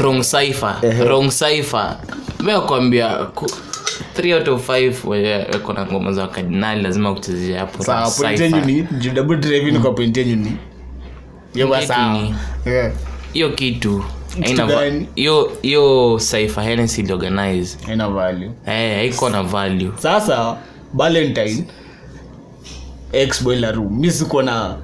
[0.01, 0.75] Wrong cipher.
[1.05, 1.95] Wrong cipher
[4.17, 7.83] 3 out of 5 weko na ngoma za wakardinali lazima kuchezea hapo?
[7.83, 8.65] Sawa point cipher.
[8.65, 10.57] ni juu drive ni kwa point yenyu ni.
[11.53, 12.19] Hiyo Kitu sawa.
[13.33, 14.03] hiyo kitu
[14.41, 15.07] haina Kitu va- gani?
[15.15, 18.51] hiyo hiyo cipher Hennessy iliorganize haina value.
[18.65, 19.91] Eh haiko na value.
[19.97, 20.57] Sasa
[20.93, 21.65] valentine
[23.11, 24.75] ex boiler room mi siko na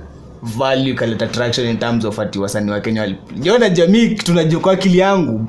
[0.44, 4.98] value kaleta traction in terms of ati wasanii wa kenya waliona jamii tunajua kwa akili
[4.98, 5.48] yangu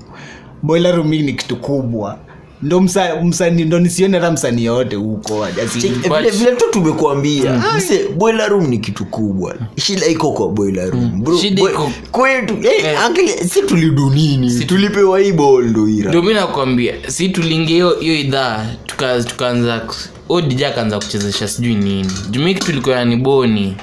[0.63, 2.19] boiler room ni kitu kubwa
[2.65, 5.45] ndo msa- ndo nisione hata msanii yoyote huko.
[5.45, 7.63] Ati- vile vile tu tumekuambia.
[7.77, 9.55] Mse boiler room ni kitu kubwa.
[9.77, 11.37] Shida iko kwa boiler room bro.
[11.71, 17.29] Iko- kwetu eh, angalia si tulidunini tulipewa hii bol ndo ira ndio mi nakwambia si
[17.29, 19.83] tuliingia hiyo hiyo idhaa tuka- tukaanza
[20.29, 22.11] odija akaanza kuchezesha sijui nini.
[22.31, 23.77] Jumiki tulikuwa ni boni.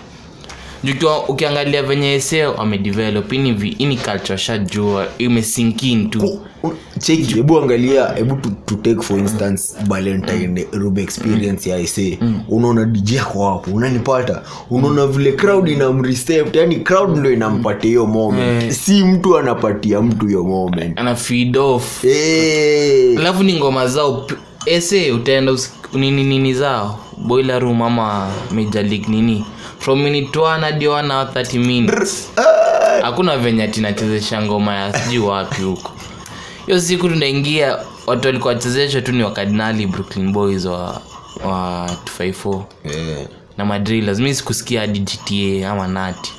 [0.83, 6.39] Jukiwa ukiangalia venye eseo wamedevelop ini ini culture shajua imesinkin tu
[6.99, 8.37] cheki hebu angalia hebu
[8.81, 12.19] take for instance valentine room experience ya ise
[12.49, 14.41] unaona dj ako hapo unanipata?
[14.69, 18.71] Unaona vile crowd inamrecept yani crowd ndo inampatia hiyo moment.
[18.71, 20.99] Si mtu anapatia mtu hiyo moment.
[20.99, 22.03] Ana feed off.
[22.05, 23.19] Eh.
[23.19, 24.27] alafu ni ngoma zao
[24.65, 25.53] ese utaenda
[25.93, 26.99] nini nini zao?
[27.17, 29.45] Boiler room ama major league nini?
[29.79, 32.29] From minute 1 hadi 1 hour 30 minutes.
[33.01, 35.91] Hakuna venye tinachezesha ngoma ya sijui wapi huko
[36.65, 41.01] hiyo siku tunaingia watu walikuwa wachezeshwa tu ni wakardinali brooklyn boys wa,
[41.45, 43.27] wa 254 yeah.
[43.57, 46.33] na madrillas mi sikusikia hadi gta ama nati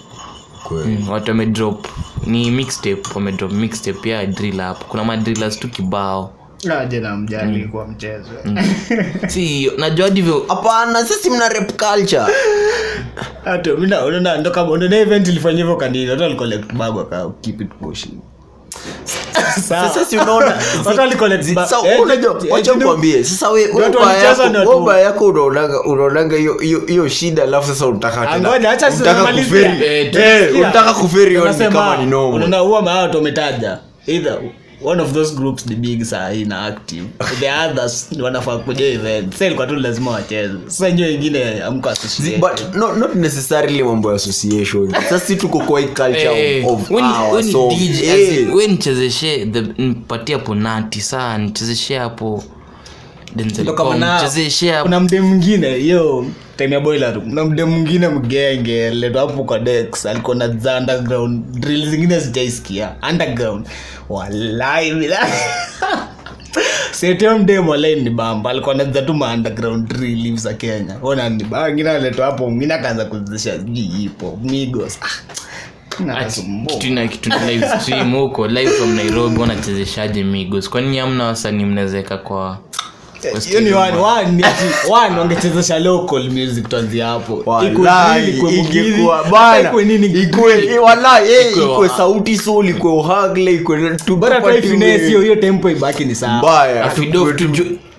[0.71, 1.87] mm, watu wamedrop
[2.27, 4.85] ni mixtape wamedrop mixtape ya drill hapo.
[4.89, 6.33] Kuna madrillers tu kibao.
[6.81, 8.31] Aje na mjali kwa mchezo.
[9.27, 12.23] Si najua ndivyo hapana sisi mna rep culture.
[13.45, 17.61] Hata mina unaona ndo kama unaona event ilifanya hivyo kanini watu walicollect bag waka keep
[17.61, 18.19] it pushing.
[19.05, 19.22] Sawa.
[19.69, 20.59] Sasa si unaona?
[22.03, 23.25] Unajua wacha nikwambie.
[25.01, 26.37] Yako- unaonanga unaonanga
[26.87, 30.61] hiyo shida alafu sasa unataka tena- Angoja, acha unataka kuferi- Eh, eh, Sikia.
[30.61, 31.37] unataka kuferi
[31.71, 32.35] kama ni normal.
[32.35, 32.83] unaona huwa
[34.07, 34.39] either
[34.85, 37.05] one of those groups ni big saa hii na active.
[37.41, 39.33] The others wanafaa kuja event.
[39.33, 40.55] Sasa ilikuwa tu lazima wacheze.
[40.67, 41.91] Sasa nyewe wengine amko
[42.41, 44.93] but no, not necessarily mambo ya association.
[44.93, 48.45] Sasa si tuko kwa hii culture hey, of, of when- our when so DJ hey.
[48.49, 52.45] as we nichezeshe the- nipatie hapo nati saa nichezeshe hapo
[53.37, 56.27] Denzel Ndo kama nichezeshe hapo kuna mde mwingine hiyo
[56.63, 57.35] time ya boiler room.
[57.35, 61.45] Na mde mwingine mgenge leto hapo kwa dex alikuwa na za underground.
[61.61, 62.93] Drill zingine sijaisikia.
[63.11, 63.67] Underground.
[64.09, 65.19] Walai bila
[66.93, 70.97] setio mde mwalai ni bamba alikuwa naza tu ma underground drill hivi za kenya.
[71.03, 74.99] Ona ni baa ngine aleto hapo mwingine akaanza kuzisha sijui ipo migos.
[75.03, 76.29] Ah,
[78.19, 80.71] huko live from nairobi wanachezeshaje migos?
[80.71, 82.59] Kwani hamna wasanii mnawezeka kwa
[83.49, 84.45] hiyo ni one one
[84.91, 87.43] one wangechezesha local music tuanzia hapo.
[88.59, 89.69] Ingekuwa bana
[91.89, 93.53] sauti soul ikwe uhagle
[95.07, 96.39] hiyo hiyo tempo ibaki ni sawa.
[96.39, 96.85] Mbaya.
[96.85, 97.25] Afido-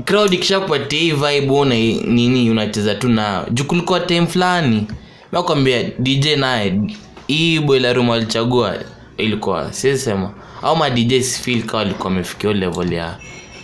[0.06, 4.88] crowd ikishakupatia hii vibe una nini unacheza tu nayo juu kulikuwa time fulani
[5.32, 6.82] nakwambia dj naye
[7.28, 8.76] hii boiler room walichagua
[9.18, 10.32] ilikuwa siesema
[10.62, 13.16] au ma dj feel kawa walikuwa wamefikia level ya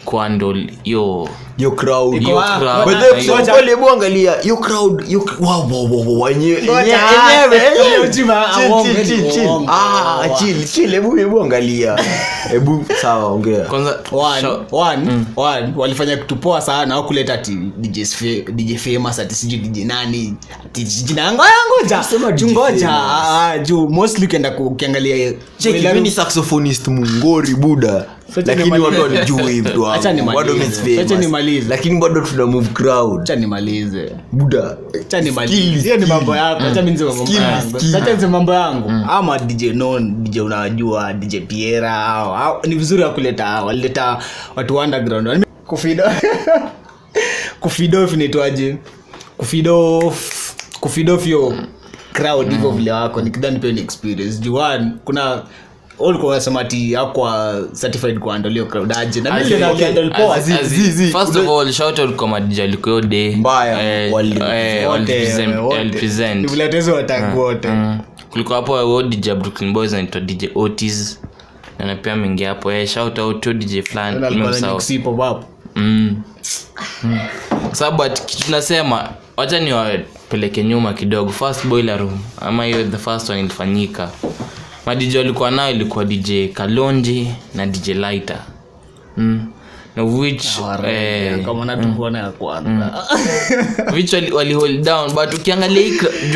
[0.10, 2.16] kuandol hiyo yo crowd.
[2.22, 2.86] Iko Yo wa- crowd.
[2.86, 6.64] But then, Ngoja- kusema kweli, hebu angalia yo crowd yo wow wow wow wow wenyewe
[6.64, 8.10] Ngoja, yenyewe yenyewe.
[8.14, 9.66] Chill, chill, chill, chill.
[9.68, 11.96] Ah, chill, chill, hebu hebu angalia.
[12.52, 13.60] Hebu sawa ongea.
[13.66, 18.78] Kwanza One, show- one, one, walifanya kitu poa sana au kuleta ati DJ fa- DJ
[18.78, 20.34] famous ati sijui DJ nani
[20.66, 21.34] ati jina.
[21.34, 23.04] Ngoja Sema DJ ngoja famous.
[23.12, 29.02] ah, ah, juu mostly ukienda ku- ukiangalia cheki mimi ni saxophonist mungori buda lakini watu
[29.02, 30.24] walijui mtu wangu.
[32.00, 33.30] Bado tuna move crowd.
[33.30, 34.12] Nimalize.
[34.32, 35.62] Buda acha nimalize.
[35.62, 36.64] Skill, hiyo ni mambo yako.
[36.64, 37.78] Acha mimi niseme mambo yangu.
[37.98, 38.90] acha niseme mambo yangu.
[39.10, 42.16] Ama DJ non DJ unajua DJ Piera
[42.68, 44.18] ni vizuri wakuleta walileta
[44.56, 46.04] watu wa underground kufido.
[47.60, 48.78] Kufido vinaitwaje
[49.38, 50.14] kufido
[50.80, 51.54] kufido fyo
[52.14, 53.22] crowd hivyo vile wako.
[53.22, 54.38] Nikidhani pia ni experience.
[54.42, 55.44] Juan kuna
[56.00, 60.12] ulikuwa unasema ati akwa certified kuandolio crowd aje na mimi As in, ndio okay, naandol
[60.12, 61.08] poa as- zi- as in, zi- zi.
[61.12, 63.78] first of all shout out kwa madija alikuwa day Mbaya,
[64.14, 67.68] wali- wote walipresent- wote watangu wote.
[68.50, 71.20] Hapo huo dj brooklyn boys anaitwa dj otis.
[71.80, 72.72] Na pia mingi hapo.
[72.72, 74.70] Eh, shout out to dj fulani nimemsahau.
[74.74, 75.12] nikusipo
[75.76, 76.22] Mm.
[77.04, 77.20] Mm.
[77.72, 78.04] sababu
[78.46, 81.32] tunasema wacha niwapeleke nyuma kidogo.
[81.32, 82.20] First boiler room.
[82.42, 84.10] Ama hiyo the first one ilifanyika
[84.90, 88.40] madj walikuwa nayo ilikuwa dj kalonji na dj lighter.
[89.18, 89.48] Mm.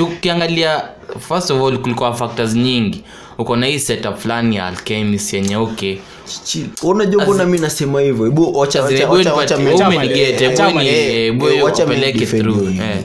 [0.03, 0.81] ukiangalia
[1.27, 3.03] first of all kulikuwa factors nyingi.
[3.37, 5.97] Uko na hii setup fulani ya alchemist yenye okay.
[6.83, 8.25] Unajua mbona mi nasema hivyo?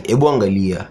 [0.07, 0.85] Hebu eh, angalia.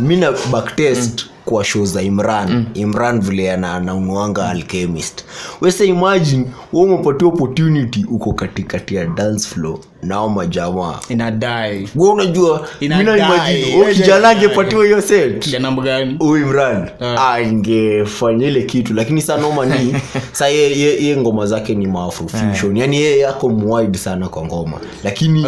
[0.00, 2.66] Mi na backtest kwa show za imran.
[2.74, 5.24] Imran vile anaunuanga alchemist.
[5.60, 10.98] Wese imagine we umepatia opportunity uko katikati ya dance flow nao majamaa.
[11.08, 15.38] Inadai we unajua mina imagine angepatiwa hiyo set?
[15.38, 16.88] Kijana mgani huyu imran.
[17.00, 17.34] Ah.
[17.34, 19.96] angefanya ile kitu lakini saa noma ni
[20.32, 24.80] sa ye, ye, ye ngoma zake ni maafrofusion yani ye yako mwide sana kwa ngoma.
[25.04, 25.46] Lakini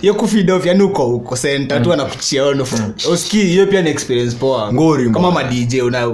[0.00, 2.66] hiyo kufidof yani uko uko center tu anakuchia ono
[3.12, 4.72] usikii hiyo pia ni experience poa.
[4.72, 6.06] Ngori kama ma DJ una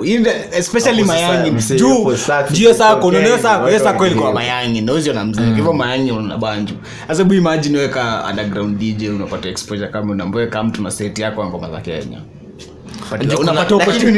[0.52, 1.74] especially mayangi.
[1.74, 2.12] juu
[2.50, 3.38] juu sako unaona
[3.78, 6.74] sako ilikuwa mayangi ndio hizo na mziki hivyo mayangi una banju
[7.08, 11.46] sasa hebu imagine weka underground DJ unapata exposure kama unamweka mtu na set yako ya
[11.46, 12.18] ngoma za Kenya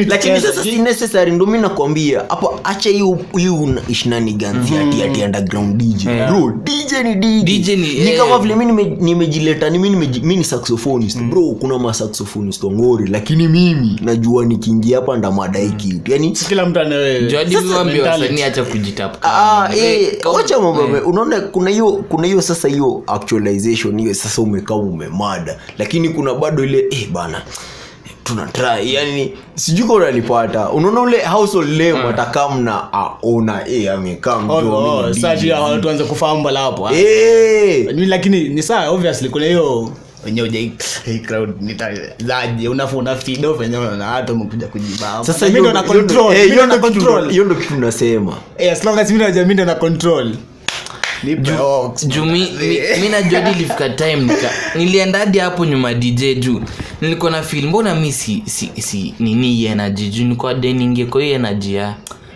[0.04, 2.22] Lakini- sasa si necessary ndo mi nakwambia.
[2.28, 7.76] Hapo acha hiyo hiyo ishinaniganzi ati ati underground dj bro dj ni dj DJ ni-
[7.76, 8.18] ni eh.
[8.18, 9.78] kama vile mi nime- nimejileta ni
[10.22, 11.18] mi ni saxophonist.
[11.22, 16.12] Bro kuna masaxophonist wangori lakini mimi najua nikiingia hapa ndamadai kitu.
[16.12, 16.80] Yani Si kila mtu
[19.22, 20.18] Ah, eh,
[20.60, 26.34] mambo unaona kuna hiyo kuna hiyo sasa hiyo actualization hiyo sasa umekaa umemada lakini kuna
[26.34, 27.42] bado ile eh bana
[28.24, 28.94] tuna try.
[28.94, 30.68] Yani sijui kama unanipata.
[30.70, 35.50] Unaona ule household lame atakaa mna aona eh amekaa Oh, mjo oh, mimi sasa DJ.
[35.50, 36.94] watu tuanze kufamba hapo ah.
[36.94, 37.86] eh!
[37.94, 39.90] Ni- lakini ni saa obviously kuna hiyo
[45.60, 48.36] ndo na control eh, hiyo ndo kitu nasema.
[48.58, 50.32] Eh, as long as mimi najua mimi ndo na control
[52.06, 56.60] juu mi, mi, mi najua hadi ilifika time nika nilienda hapo nyuma dj juu
[57.00, 61.30] nilikuwa na fil mbona mi si, si, si nini energy juu nilikuwa deningie kwa hii
[61.32, 61.94] energy ya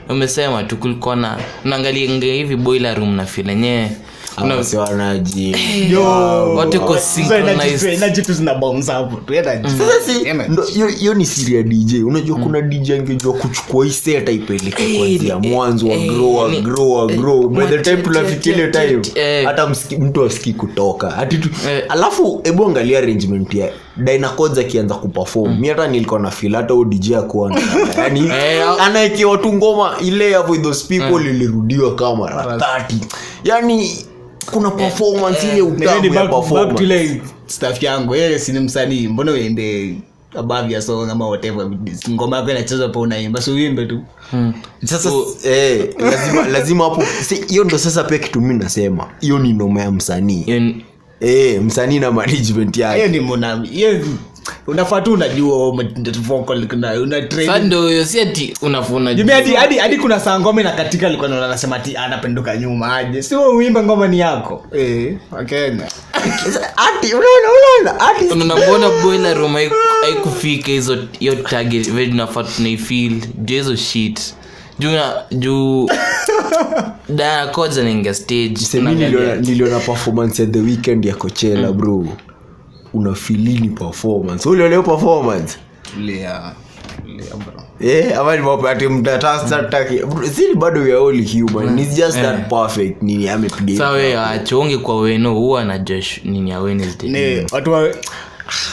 [0.09, 3.91] umesema tu kulikuwa na unaangalianga hivi boiler room na fil enyewe
[10.89, 15.39] hiyo- ni siri ya dj unajua kuna dj angejua kuchukua hii set aipeleke Eh, kwanzia
[15.39, 17.49] mwanzo wa grow wa ni- grow wa grow.
[17.49, 19.47] By the time mwache- tunafikia ile time eh.
[19.47, 19.67] hata
[19.99, 21.11] mtu asikii kutoka.
[21.11, 21.85] Hatitu Eh.
[21.89, 25.61] alafu hebu angalia arrangement ya dynacods akianza kuperform.
[25.61, 27.53] Mi hata nilikuwa na fil hata huyo dj akuwa
[27.99, 32.95] yani Eh, au- anaekewa tu ngoma ile with those people ilirudiwa kama mara 30
[33.45, 34.05] yani
[34.51, 37.21] kuna performance ile utamu ya performance.
[37.47, 39.95] stuff yangu yeye si ni msanii mbona uende
[40.37, 41.71] above ya song ama whatever
[42.11, 44.03] ngoma yako inachezwa pa unaimba so uimbe tu.
[44.85, 45.11] Sasa
[45.45, 47.03] eh, lazima lazima hapo
[47.49, 50.43] hiyo ndo sasa pia kitu mi nasema hiyo ni noma ya msanii.
[50.43, 50.73] Hiyo
[51.21, 54.05] eh, msanii na management hiyo yake ni mona hiyo
[54.67, 55.89] unafaa tu unajua ume-
[56.23, 56.95] vocal kuna
[58.07, 58.55] si ati
[60.21, 63.23] saa ngoma inakatika alikuwa naona anasema ati anapenduka nyuma aje.
[63.23, 64.65] Si uimbe ngoma ni yako?
[64.73, 65.85] Eh Wakenya
[66.87, 67.49] ati unaona
[67.85, 68.25] unaona ati.
[68.25, 69.57] Unaona boiler room
[70.03, 74.21] haikufika hizo hiyo target vile tunafaa tunaifeel juu hizo shit.
[74.79, 75.89] Juu na juu
[77.09, 78.55] dana koza naingia stage.
[78.81, 82.07] Niliona niliona performance ya the weekend ya coachella bro
[82.95, 84.49] una filini performance.
[84.49, 85.59] Hiyo performance?
[85.95, 86.53] Tulia
[87.81, 88.37] Eh, ama
[90.55, 91.79] bado we are all human.
[91.79, 93.03] It's just that perfect.
[93.03, 97.47] Nini amepiga Sasa achonge kwa weno huwa na josh nini ya wednesday?
[97.53, 97.89] Watu wa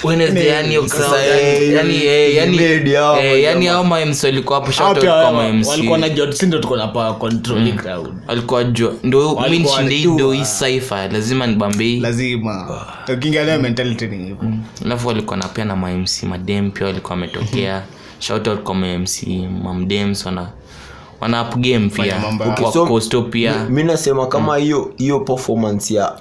[0.03, 4.79] wednesday yani Sasa, crowd eh, yani yani hao, eh, yani hao ma walikuwa hapo shout
[4.79, 7.73] hao out pia kwa ma wa- MC walikuwa na jot si tuko na power control
[7.73, 12.81] crowd alikuwa jua ndo mi nishinde hii hii cypher lazima nibambe hii lazima
[13.13, 14.37] ukiingia mentality ni hivyo.
[14.85, 17.83] Alafu walikuwa na pia na mamc madem pia walikuwa wametokea.
[18.19, 19.27] Shoutout kwa mamc
[19.63, 20.49] mamdems wana
[21.21, 22.63] wana up game pia mambo yao.
[22.63, 23.65] Wa So, Coastal pia.
[23.69, 26.13] mi nasema kama hiyo hiyo performance ya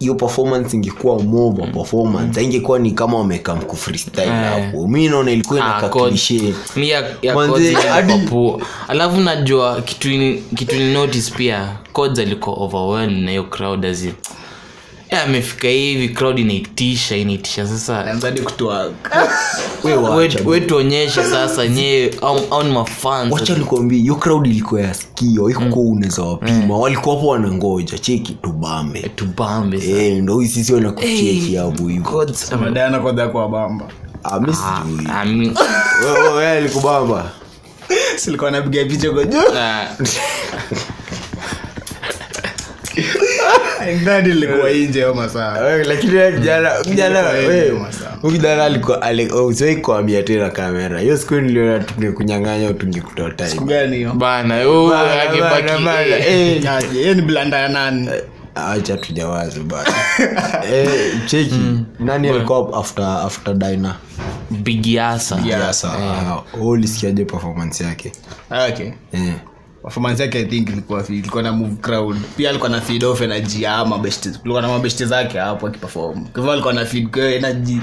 [0.00, 2.42] hiyo performance ingekuwa mova performance.
[2.44, 4.88] Ingekuwa ni kama wamekaa mku freestyle hapo.
[4.88, 7.92] Mi naona ilikuwa Ah, inakaklishe mi ya, ya Manze, Codes ilikuwa
[8.52, 11.68] hadi- alafu najua kitu ni- kitu ni notice pia.
[11.92, 14.14] Codes alikuwa overwhelmed na hiyo crowd azi Eh,
[15.10, 18.04] amefika hivi crowd inaitisha inaitisha sasa
[20.44, 26.22] We tuonyeshe sasa nyewe au, ni mafanwacha likuambia hiyo crowd ilikuwa ya skio ikukuwa unaweza
[26.22, 26.78] wapima.
[26.78, 29.00] Walikuwa hapo wanangoja cheki tubambe.
[29.16, 29.90] Tubambe sasa.
[29.92, 33.86] Eh, ndo sisi wanakucheki hapo hivo Codes, madana kwanza kwa bamba.
[34.24, 35.06] Ah, mi sijui.
[35.22, 35.56] I mean,
[36.04, 37.30] Wewe- wewe alikubamba?
[38.16, 39.38] Silikuwa napiga picha kwa juu
[43.80, 45.52] ah, ndani ilikuwa nje yo masaa.
[45.52, 47.72] Wewe, lakini wewe kijana wewe,
[48.62, 51.00] alikuwa oh, usiwahi kuambia tena kamera.
[51.00, 52.72] Hiyo siku niliona tungekunyang'anya
[53.64, 54.12] gani hiyo?
[54.12, 54.60] Bana
[56.18, 56.64] eh.
[56.96, 57.16] eh.
[57.16, 58.08] Ni blanda ya nani?
[58.54, 59.88] Acha tujawazi bana
[60.74, 60.88] eh,
[61.26, 61.60] cheki
[61.98, 63.94] nani alikuwa after after dina?
[64.50, 65.88] Bigiasa sasa
[66.58, 68.12] uh, ulisikiaje performance yake?
[68.68, 69.32] Okay eh.
[69.82, 72.16] Performance yake i think ilikuwa ilikuwa na move crowd.
[72.36, 76.24] Pia alikuwa na feed off energy ya mabeshte kulikuwa na mabeshte zake hapo akiperform.
[76.26, 77.78] Kwa hivyo alikuwa na feed kwa energy.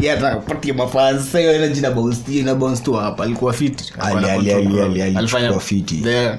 [0.00, 3.24] Yeye atapatia mafans hiyo energy na bounce na bounce tu hapa.
[3.24, 3.92] Alikuwa fit.
[3.98, 5.92] Ali- ali- ali- ali- Alifanya- fit.
[5.92, 6.38] Yeah.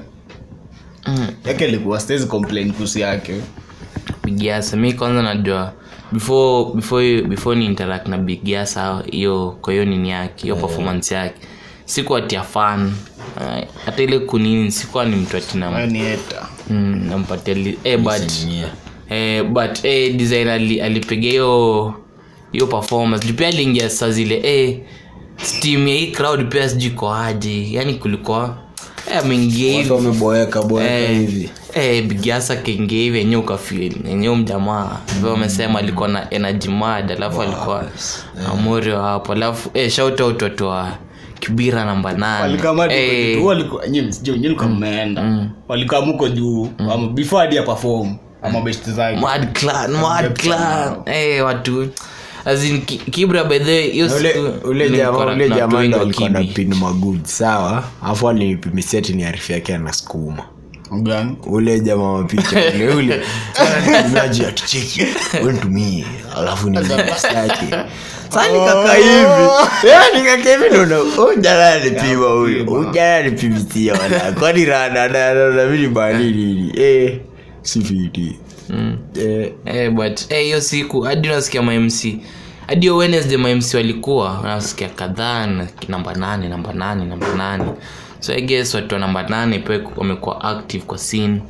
[1.06, 1.26] Mm.
[1.44, 3.34] yake ilikuwa siwezi complain kuhusu yake.
[4.24, 5.72] Bigiasa mi kwanza najua
[6.12, 11.40] before before before ni interact na bigiasa hiyo kwa hiyo nini yake hiyo performance yake
[11.88, 12.92] sikuwa tia fan.
[13.86, 15.70] Hata ile kunini sikuwa ni mtu Hayo atina
[16.70, 17.10] mm,
[17.84, 18.32] eh, but
[19.10, 21.94] eh, but eh, design ali, alipiga hiyo
[22.52, 23.26] hiyo performance.
[23.26, 24.78] Juu pia aliingia saa zile eh,
[25.42, 26.90] steam ya hii crowd pia sijui
[27.74, 28.56] yani kulikuwa
[29.10, 29.24] eh,
[31.74, 34.96] Eh, eh, bigiasa keingia hivi enyewe ukafil enyewe mjamaa.
[35.20, 37.84] Vile amesema alikuwa na energy mad alafu alikuwa
[38.52, 39.32] amorio hapo.
[39.32, 40.98] Alafu eh, shout out watu wa
[41.40, 42.42] kibira namba nane.
[42.42, 43.86] Walikamati Eh, walikuwa
[44.68, 45.46] mmeenda?
[45.68, 50.96] Walikaa muko juu ama before hadi ya perform ama best zake Mad Clan, Mad Clan.
[51.06, 51.88] Eh, watu.
[52.44, 52.60] As
[53.10, 55.64] kibra by the way, hiyo Na ule siku ule nilikuwa jamaa na- ule na jamaa
[55.66, 57.84] watu wengi ndo alikuwa na pin magud sawa?
[58.02, 60.42] Afu alinipimisia ni arifu yake anasukuma
[60.92, 61.36] Gani?
[61.46, 63.22] ule jamaa wa picha ule ule.
[64.14, 65.06] Maji atucheki
[65.44, 66.04] wentumie
[66.36, 67.74] alafu ni yake.
[68.28, 69.48] Sasa hivi.
[69.84, 73.98] Eh, nikaka hivi ndo na- huyu jana alipima huyu huyu jana alipimisia
[74.38, 76.72] kwani rada na na na mimi bali nini?
[76.80, 77.20] Eh
[77.62, 78.38] si fiti
[79.20, 79.52] eh.
[79.64, 82.04] Eh, but eh, hiyo siku hadi unasikia mamc
[82.66, 85.46] hadi wednesday mamc walikuwa unasikia kadhaa
[85.88, 87.64] namba nane namba nane namba nane
[88.20, 91.42] so i guess watoto wa namba nane pe wamekuwa active kwa scene.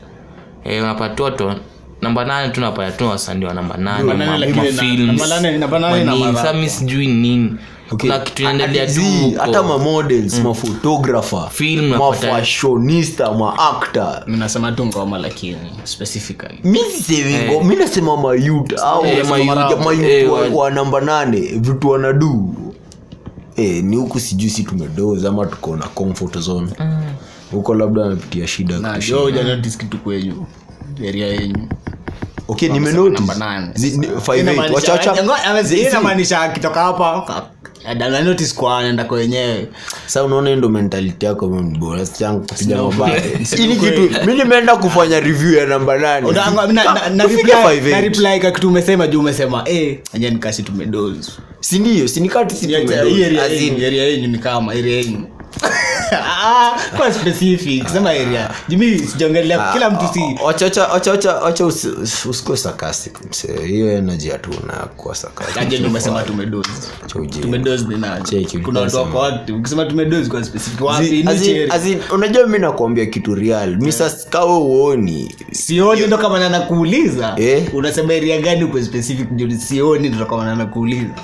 [0.64, 1.56] Eh, unapata
[2.02, 5.06] namba nane tu napata tu wasandi wa namba nane Namba nane ma- lakini na- mafilms,
[5.20, 6.20] namba nane- namba nane na manini.
[6.24, 6.42] marapa.
[6.42, 7.52] Sasa mi sijui nini.
[8.00, 8.86] Kuna kitu inaendelea
[9.40, 10.44] hata mamodels mm.
[10.44, 11.50] mafotografa
[11.98, 16.58] mafashonista maakta nasema tu ngoma lakini specifically.
[17.64, 22.54] Mi nasema mayut au Eh, mayut eh, wa, namba nane vitu wanadu
[23.58, 26.68] eh, ni huku sijui si tumedoz ama tuko na comfort zone
[27.52, 28.78] huko labda anapitia shida
[29.78, 30.46] kitu kwenyu
[31.04, 31.68] eria yenyu
[32.48, 33.18] okay nimenotice.
[33.18, 33.72] namba nane.
[33.74, 34.74] Zi- ni- five Inamaanisha- eight.
[34.74, 37.48] Wacha- wacha- Ngo- ame- zi- hii zi- inamaanisha akitoka hapa
[38.54, 39.66] kwa anaenda kwa wenyewe.
[40.06, 41.62] Sa unaona ndo mentality yako mimi
[42.06, 43.16] sichangu kupiga mabaya.
[43.18, 43.46] ukweli.
[43.76, 46.26] kitu mi nimeenda kufanya review ya namba nane.
[46.26, 48.04] Una- na- na- na Tufike reply- five na eight.
[48.16, 51.28] reply ka kitu umesema juu umesema eh enye nikasi tumedoz
[51.60, 52.54] sindio sinikati
[54.10, 55.18] yenyu- ni kama area yenyu.
[55.18, 55.37] Ah,
[56.96, 58.50] kwa specific sema area.
[58.68, 61.66] Jimi sijaongelea kila mtu si wachawacha
[62.28, 63.18] usikue sarcastic
[63.66, 64.30] hiyo energy
[65.14, 65.56] sarcastic.
[65.56, 65.78] aje
[67.88, 68.46] ni nani?
[68.64, 69.18] Kuna watu wako
[69.58, 71.22] ukisema tumedoz kwa specific wapi?
[71.22, 71.70] Ni cherry?
[71.70, 71.82] as
[72.12, 73.76] unajua mi nakwambia kitu real.
[73.76, 77.34] Mi sasa kawe uoni sioni ndo kama nanakuuliza.
[77.36, 77.64] Eh?
[77.74, 81.14] unasema area gani kwa specific ndio sioni ndo kama nanakuuliza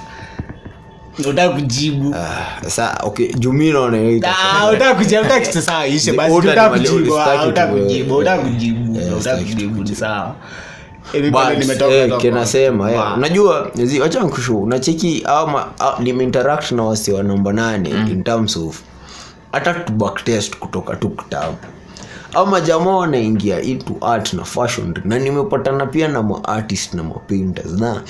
[1.18, 2.14] unataka kujibu.
[2.14, 3.96] Ah, sa okay juu naona
[4.28, 9.42] Ah, unataka kujibu unataka kitu sawa ishe basi unataka kujibu unataka kujibu unataka kujibu unataka
[9.42, 10.34] kujibu ni sawa.
[11.12, 12.20] Hivi pale But, nimetoka toka.
[12.20, 14.00] kinasema unajua zi-
[14.62, 15.24] unacheki
[15.98, 18.80] nimeinteract na wasi wa namba nane in terms of
[19.52, 21.56] hata backtest kutoka tu kitabu.
[22.34, 28.02] Ama jamaa wanaingia into art na fashion na nimepatana pia na maartist na mapinters na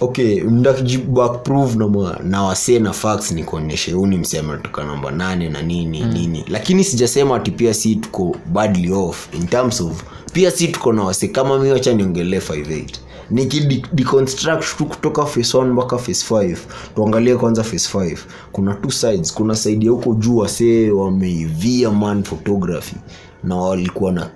[0.00, 5.48] okay ndakujibackprove na, ma- na wasee na facts nikuonyeshe huu ni msema toka namba nane
[5.48, 6.12] na nini mm.
[6.12, 6.44] nini.
[6.48, 9.28] Lakini sijasema ati pia si tuko badly off.
[9.34, 10.02] In terms of
[10.32, 11.28] pia si tuko na wasee.
[11.28, 12.84] Kama mi wacha niongelee 58
[13.30, 16.56] nikideconstruct tu kutoka face 1 mpaka face 5
[16.94, 18.16] tuangalie kwanza face 5
[18.52, 19.34] kuna two sides.
[19.34, 22.96] Kuna side ya huko juu wasee wameivia man photography.
[23.44, 24.30] Na walikuwa na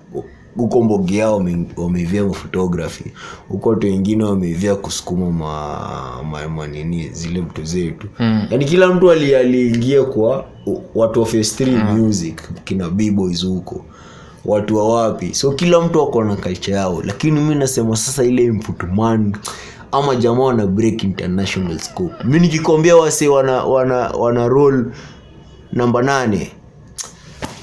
[0.57, 3.05] huko mbogi yao wame- wameivia mafotografi
[3.49, 8.07] huko watu wengine wameivia kusukuma ma, ma, manini zile mtu zetu.
[8.19, 8.47] Mm.
[8.51, 10.45] yaani kila mtu ali- aliingia kwa
[10.95, 13.85] watu wa face 3 music kina bboys huko.
[14.45, 15.35] Watu wa wapi?
[15.35, 17.03] So kila mtu ako na culture yao.
[17.05, 18.83] Lakini mi nasema sasa ile input
[19.93, 22.25] ama jamaa wana break international scope.
[22.25, 24.93] Mi nikikwambia wase wana wana wana roll
[25.73, 26.53] namba nane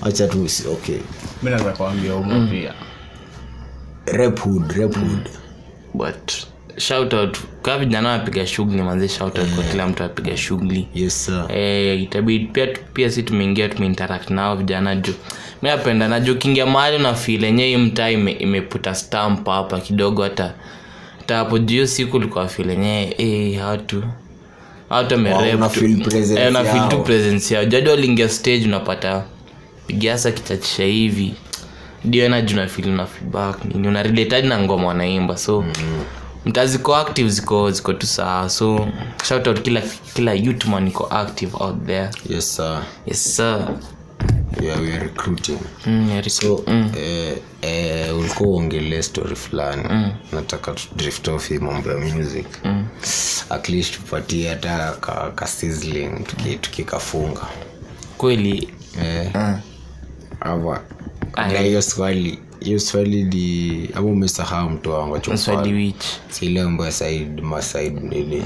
[0.02, 0.98] acha tu okay.
[1.44, 2.74] Mi naweza kuambia umo pia.
[4.06, 4.96] Rep hood rep
[5.94, 6.32] but
[6.78, 10.88] shout out kaa vijana wapiga shughuli manzi shout out kwa kila mtu apiga shughuli.
[10.96, 11.46] Yes sir.
[11.50, 15.14] Eh, itabidi pia, pia si tumeingia tumeinteract nao vijana juu.
[15.62, 20.24] Mi napenda na juu mahali na fil enye hii mtaa ime, imeputa stamp hapa kidogo
[20.24, 20.54] hata.
[21.18, 24.04] Hata hapo juu siku ulikuwa fil enyewe eh, watu
[24.90, 26.10] watu wamerep tu.
[26.10, 27.66] presence Eh, feel presence yao.
[27.66, 29.24] Jadi waliingia stage unapata
[29.88, 31.34] pigiasa kitachisha hivi.
[32.06, 33.66] Ndio una feel na feedback.
[33.66, 34.04] Nini una
[34.48, 35.66] na ngoma wanaimba so
[36.46, 38.50] mtaa ziko active ziko ziko tu sawa.
[38.50, 38.88] So
[39.24, 39.82] shout out kila
[40.14, 42.10] kila youthman iko active out there.
[42.30, 42.84] Yes sir.
[43.06, 43.68] Yes sir.
[44.62, 45.58] Yeah, we are recruiting.
[45.86, 46.64] Mm, so
[46.98, 50.14] eh, eh, ulikuwa uongelee story fulani.
[50.32, 52.46] Nataka drift off hii mambo ya music.
[53.50, 57.42] At least tupatie hata ka, ka sizzling tuki- tukikafunga
[58.18, 58.70] kweli.
[59.04, 59.60] Eh, mm.
[61.36, 65.72] Na hiyo swali hiyo swali ni ama umesahau mtu wangu swali
[66.62, 68.44] ambayo side masaid nini?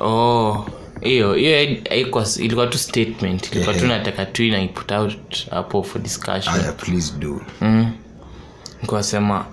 [0.00, 0.66] Oh
[1.00, 3.52] hiyo hiyo haikuwa ilikuwa tu statement.
[3.52, 6.54] Ilikuwa tu nataka tu put out hapo for discussion.
[6.54, 7.40] Aya please do.
[7.60, 7.92] Mm.
[8.82, 9.46] nikawasema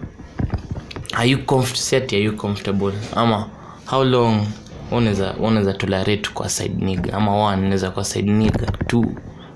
[1.14, 1.38] are you
[1.76, 2.94] si are you comfortable?
[3.16, 3.50] Ama
[3.86, 4.46] how long
[4.92, 7.14] unaweza unaweza tolerate kwa side nigga?
[7.14, 9.06] Ama one unaweza kwa side nigga two?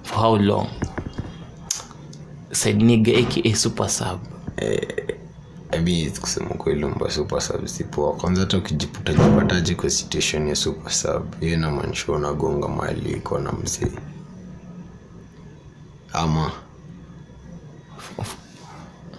[0.04, 0.68] For how long
[2.52, 4.20] side aka super sub.
[5.84, 10.92] Mi kusema kweli mba super sub sipoa kwanza hata ukijiputa jipataje kwa situation ya super
[10.92, 13.92] sub hiyo inamaanisha unagonga mali iko na mzee.
[16.14, 16.52] Ama?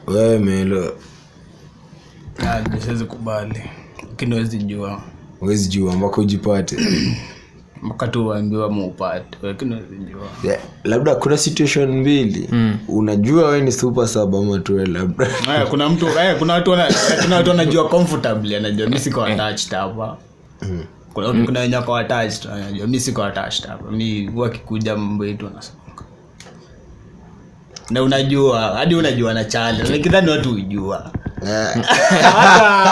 [0.06, 0.96] Wewe melo.
[2.38, 3.62] Ah, siwezi kubali.
[4.10, 5.02] Lakini wezi jua.
[5.40, 6.76] Wezi jua mpaka ujipate
[7.82, 9.96] mpaka tu uambiwa muupate lakini wezi
[10.44, 12.48] yeah, labda kuna situation mbili.
[12.52, 12.76] Mm.
[12.88, 15.28] unajua we ni super sub ama tuwe labda?
[15.48, 16.88] Aya, kuna mtu aya, kuna watu wana-
[17.22, 20.16] kuna watu wanajua comfortably anajua mi siko attached hapa.
[21.14, 23.90] Kuna kuna wenye wako attached anajua mi siko attached hapa.
[23.90, 25.78] Mi huwa akikuja mambo yetu anasonga
[27.92, 31.10] na unajua hadi unajua na chale nikidhani watu hujua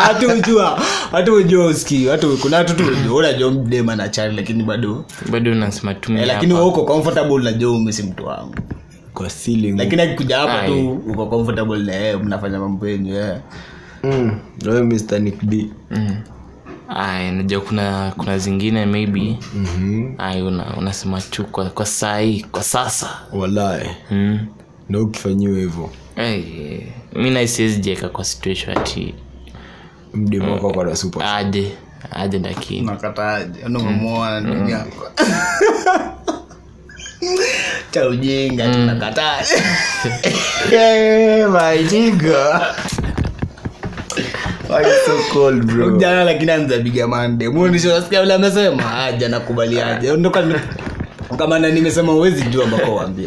[0.07, 0.81] hatu ujua
[1.13, 3.17] hatu ujua uski hatu kuna watu tu hujua.
[3.17, 5.05] Unajua mdema na chale lakini bado.
[5.31, 8.55] Bado unasema tu eh, lakini wewe uko comfortable unajua umesi mtu wangu.
[9.15, 9.73] Kwa ceiling.
[9.79, 13.41] Lakini akikuja hapa tu uko comfortable na yeye mnafanya mambo yenu yeye
[14.05, 14.39] mm.
[14.67, 15.19] wewe Mr.
[15.19, 15.71] Nick B.
[15.91, 16.17] Mm.
[16.89, 19.39] Ay, najua kuna kuna zingine maybe.
[19.55, 20.15] Mm-hmm.
[20.19, 23.11] ay, una, unasema tu kwa, kwa sahii kwa sasa.
[23.33, 24.39] Walai mm.
[24.91, 25.91] Na ukifanyiwa hivyo.
[27.17, 29.15] Mi naisiwezijeka kwa situation ati
[30.15, 31.73] mdemo wako kwa na super aje
[32.11, 35.11] aje lakini nakataje unamemoa ndugu yako.
[37.91, 39.55] Cha ujinga tunakataje
[41.55, 42.61] my nigga.
[44.71, 45.97] Why so cold bro?
[45.99, 47.49] Jana lakini anzapiga mande.
[47.49, 49.05] Munishoasikia ule amesema?
[49.05, 50.43] Aja nakubaliaje ndoka
[51.39, 53.27] kama na nimesema uwezi jua mpaka uambie.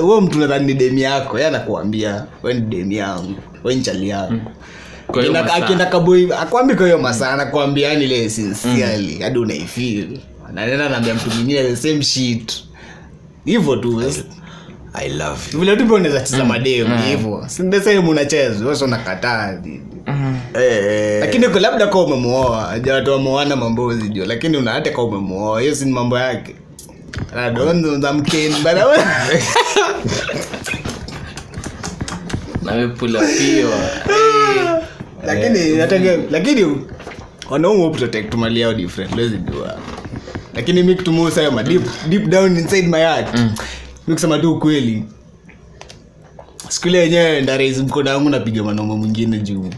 [0.00, 3.34] Huo mtu nadhani ni demi yako ye anakuambia we ni demi yangu
[3.64, 4.40] we ni chali yangu
[5.06, 10.18] Kwa Akienda- kaboi akwambi kwa hiyo masaa anakwambia yani ile sincerely hadi unaifil
[10.54, 12.52] nanena naambia mtu mwingine the same shit.
[13.44, 14.02] Hivyo tu
[14.94, 15.58] i love you.
[15.60, 17.44] Vile tu pia unaweza cheza mademu hivyo.
[17.46, 19.52] Sinde sehemu unacheza wewe unakataa
[20.54, 25.74] eh lakini labda kwa umemuoa ajawatu wameoana mambozi jo lakini una hata kwa umemuoa hiyo
[25.74, 26.54] si mambo yake
[36.30, 36.76] lakini
[37.50, 39.78] wanaume wa protect mali yao different lezi jua
[40.54, 43.34] lakini mi kitu muhimu sema deep deep down inside my heart.
[44.08, 45.04] Mi kusema tu ukweli
[46.68, 49.70] skuli yenyewe ndaraisi mkono yangu napiga mwanaume mwingine juu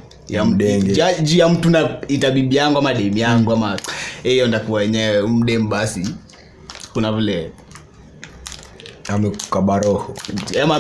[0.97, 3.79] ya juu ya mtu na ita bibi yangu ama demu yangu ama
[4.23, 6.09] hiyo ndakuwa yenyewe mdem basi
[6.99, 7.51] kuna vile
[9.09, 10.15] amekukabaroho
[10.63, 10.79] ama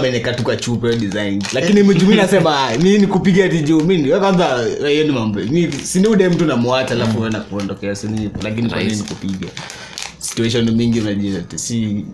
[0.96, 1.42] design.
[1.52, 3.80] Lakini mjumi nasema "Ah, mi nikupiga ati juu.
[3.80, 5.40] Mi kwanza hiyo ni mambo.
[5.40, 9.48] Mi sini mtu namwacha alafu wewe nakuondokea sini lakini kwa nini nikupiga?
[10.18, 12.04] Situation mingi unajua si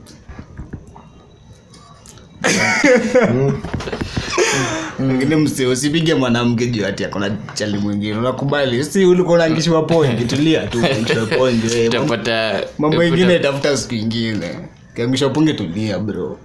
[5.03, 8.16] ngine msi usipige mwanamke juu ati akona chali mwingine.
[8.18, 8.85] Unakubali?
[8.85, 11.87] Si ulikuwa unaangishiwa pongi tulia tu wewe.
[11.89, 14.59] utapata mambo ingine tafuta siku ingine.
[14.97, 16.39] Kiangusha pongi tulia bro.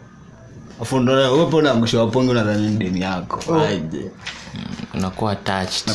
[0.81, 3.55] Afu ndo upo unaangusha wapunge unadhani deni yako?
[3.61, 4.11] Aje?
[4.93, 5.93] Unakuwa attached.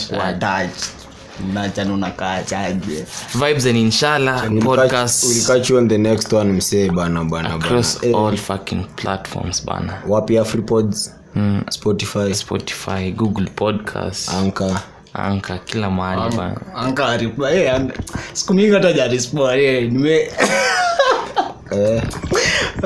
[1.95, 7.25] Unakaa chaje vibes and inshallah podcast We'll catch you on the next one msee bana
[7.25, 7.85] bana bana.
[8.17, 10.03] All fucking platforms bana.
[10.09, 11.65] Wapi afripods mm.
[11.71, 14.81] spotify spotify google podcast anka
[15.15, 16.37] anka kila mahali
[17.51, 17.83] eh
[18.33, 20.31] siku mingi hata jarispo eh nime
[21.77, 22.03] eh,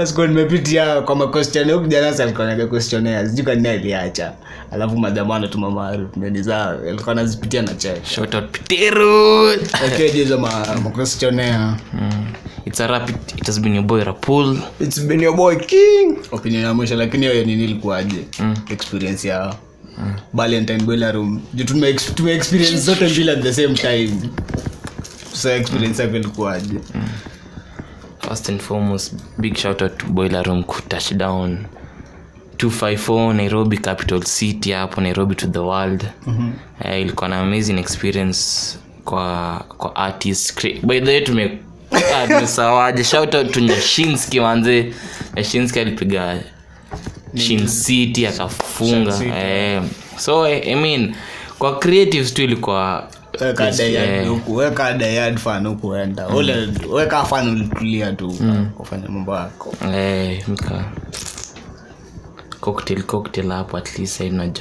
[0.04, 3.28] siku nimepitia kwa makostion huku jana sasa alikuwa naga questionnaire.
[3.28, 4.32] Sijui kwa nini aliacha.
[4.72, 6.06] Alafu madhamu anatuma mama
[6.40, 8.04] zao alikuwa anazipitia na check.
[8.04, 9.46] Shout out Peteru
[9.86, 11.58] okay hizo ma ma questionnaire.
[11.58, 12.26] Mm.
[12.66, 14.58] it's a rapid it has been your boy Rapul.
[14.80, 16.18] It's been your boy king.
[16.32, 18.24] Opinion ya mwisho lakini hiyo nini ilikuwaje?
[18.70, 19.54] Experience yao
[20.34, 21.88] valentine boiler room tume
[22.30, 24.10] experience zote mbili at the same time?
[25.32, 26.74] So experience yako ilikuwaje
[28.28, 31.66] first and foremost big shout out to boiler room touchdown
[32.58, 36.04] 254 nairobi capital city hapo nairobi to the world.
[36.26, 36.52] Mm-hmm.
[36.84, 38.40] uh, ilikuwa na amazing experience
[39.04, 41.58] kwa kwa artist Cre- by the way tume
[42.14, 43.04] ah, tumesawaje?
[43.04, 44.92] Shout out to nyashinski manze.
[45.36, 46.42] Nyashinski alipiga
[47.34, 49.24] shin city akafunga.
[49.24, 49.82] Eh,
[50.16, 51.14] so I, i mean
[51.58, 53.08] kwa creatives tu ilikuwa
[53.40, 54.28] weka yeah.
[54.28, 56.28] huku weka diehard fan huku enda.
[56.28, 58.34] Ule weka fan ulitulia tu
[58.76, 59.74] kufanya mambo yako.
[60.48, 60.84] Mka.
[62.60, 64.52] Cocktail cocktail hapo at least haina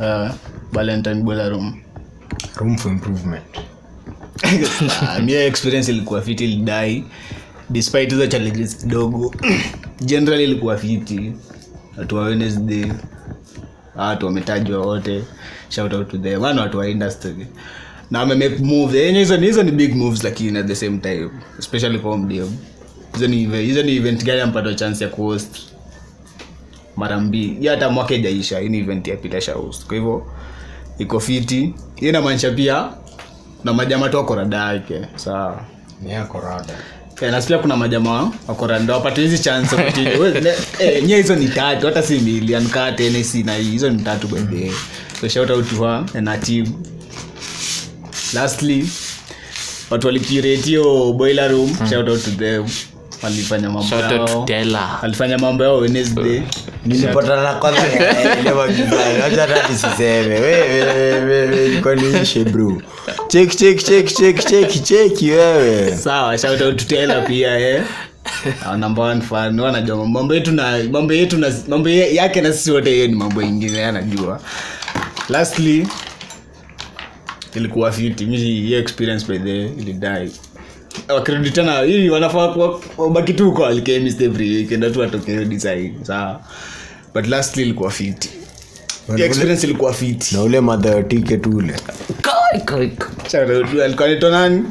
[0.00, 0.30] uh,
[0.72, 1.82] valentine boiler room.
[2.56, 3.44] Room for improvement.
[5.28, 7.04] Experience ilikuwa fiti ilidai.
[7.70, 9.34] Despite hizo challenges kidogo
[10.06, 11.32] generally ilikuwa fiti.
[11.98, 12.92] Watu wa wednesday
[13.96, 15.24] watu wametajwa wote
[15.68, 16.42] shout out to them.
[16.42, 17.46] Wana watu wa industry.
[18.10, 21.30] Na wamemake move yenye hizo ni hizo ni big moves lakini at the same time
[21.58, 22.50] especially kwa mdm
[23.14, 25.58] hizo ni hizo ni event gani ampata chance ya kuhost?
[26.96, 30.26] Mara mbili hiyo hata mwaka ijaisha hii ni event ya Peter Shaus kwa hivyo
[30.98, 31.74] iko fiti.
[31.94, 32.88] Hiyo inamaanisha pia
[33.64, 35.00] na majama tu rada yake.
[35.16, 35.64] Sawa.
[36.02, 36.74] Ni yako rada
[37.20, 39.76] Eh, na kuna majama wako rada wapate hizi chance
[40.78, 44.28] eh, nye hizo ni tatu hata si million kaa TNC na hii hizo ni tatu
[44.34, 44.70] way.
[45.20, 46.66] So shout out to her and her team.
[48.34, 48.88] Lastly
[49.90, 52.64] watu walikirate hiyo boiler room shout out to them
[53.22, 54.46] walifanya mambo yao.
[55.02, 56.42] Walifanya mambo yao wednesday.
[56.86, 57.80] Nilipatana na kwanza
[58.40, 62.82] ile magizani acha hata nisiseme wewe kwaniishe bro?
[63.28, 65.96] Check check check check check check wewe.
[65.96, 67.82] Sawa shout out to Taylor pia eh.
[68.66, 69.60] Our one fan.
[69.60, 70.34] Wanajua mambo.
[70.34, 74.40] Yetu na mambo yetu na mambo yake na sisi wote hiyo ni mambo ingine anajua.
[75.28, 75.88] Lastly
[77.54, 78.26] ilikuwa fiti.
[78.26, 80.32] Mi hiyo experience by the ilidai
[81.08, 82.54] wakirudi tena hii wanafaa
[82.98, 86.40] wabaki tu kwa alchemist every weekend tu watokee design sawa.
[87.14, 88.30] But lastly ilikuwa fiti
[89.26, 91.74] experience ilikuwa fiti na ule madha ticket ule.
[93.84, 94.62] Alikuwa anaitwa nani?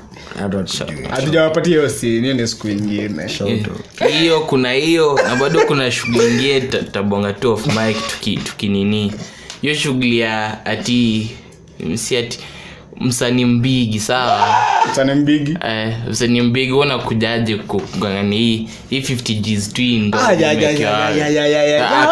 [1.09, 3.09] Hatujawapatia hiyo scene, hiyo ni siku ingine
[4.19, 8.39] hiyo kuna hiyo na bado kuna shughuli ingine ta- tabonga tu off mic tuki-
[9.61, 11.31] hiyo shughuli ya ati
[11.95, 12.39] si ati
[12.99, 14.55] msanii mbigi sawa?
[14.95, 15.57] Sana mbigi.
[15.67, 20.11] Eh, msanii mbigi wana kujaje kugangani hii hii 50 gs twin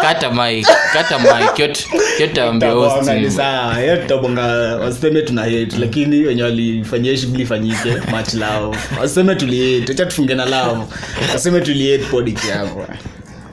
[0.02, 1.86] kata mike kata mike yote
[2.20, 4.42] yote ambia Tutabonga sawa hiyo tutabonga
[4.78, 8.78] waseme tuna hate lakini wenye walifanyia shughuli fanyike much love.
[9.00, 10.82] Waseme tuli hate acha tufunge na love.
[11.34, 12.86] Waseme tuli hate podcast ikiapo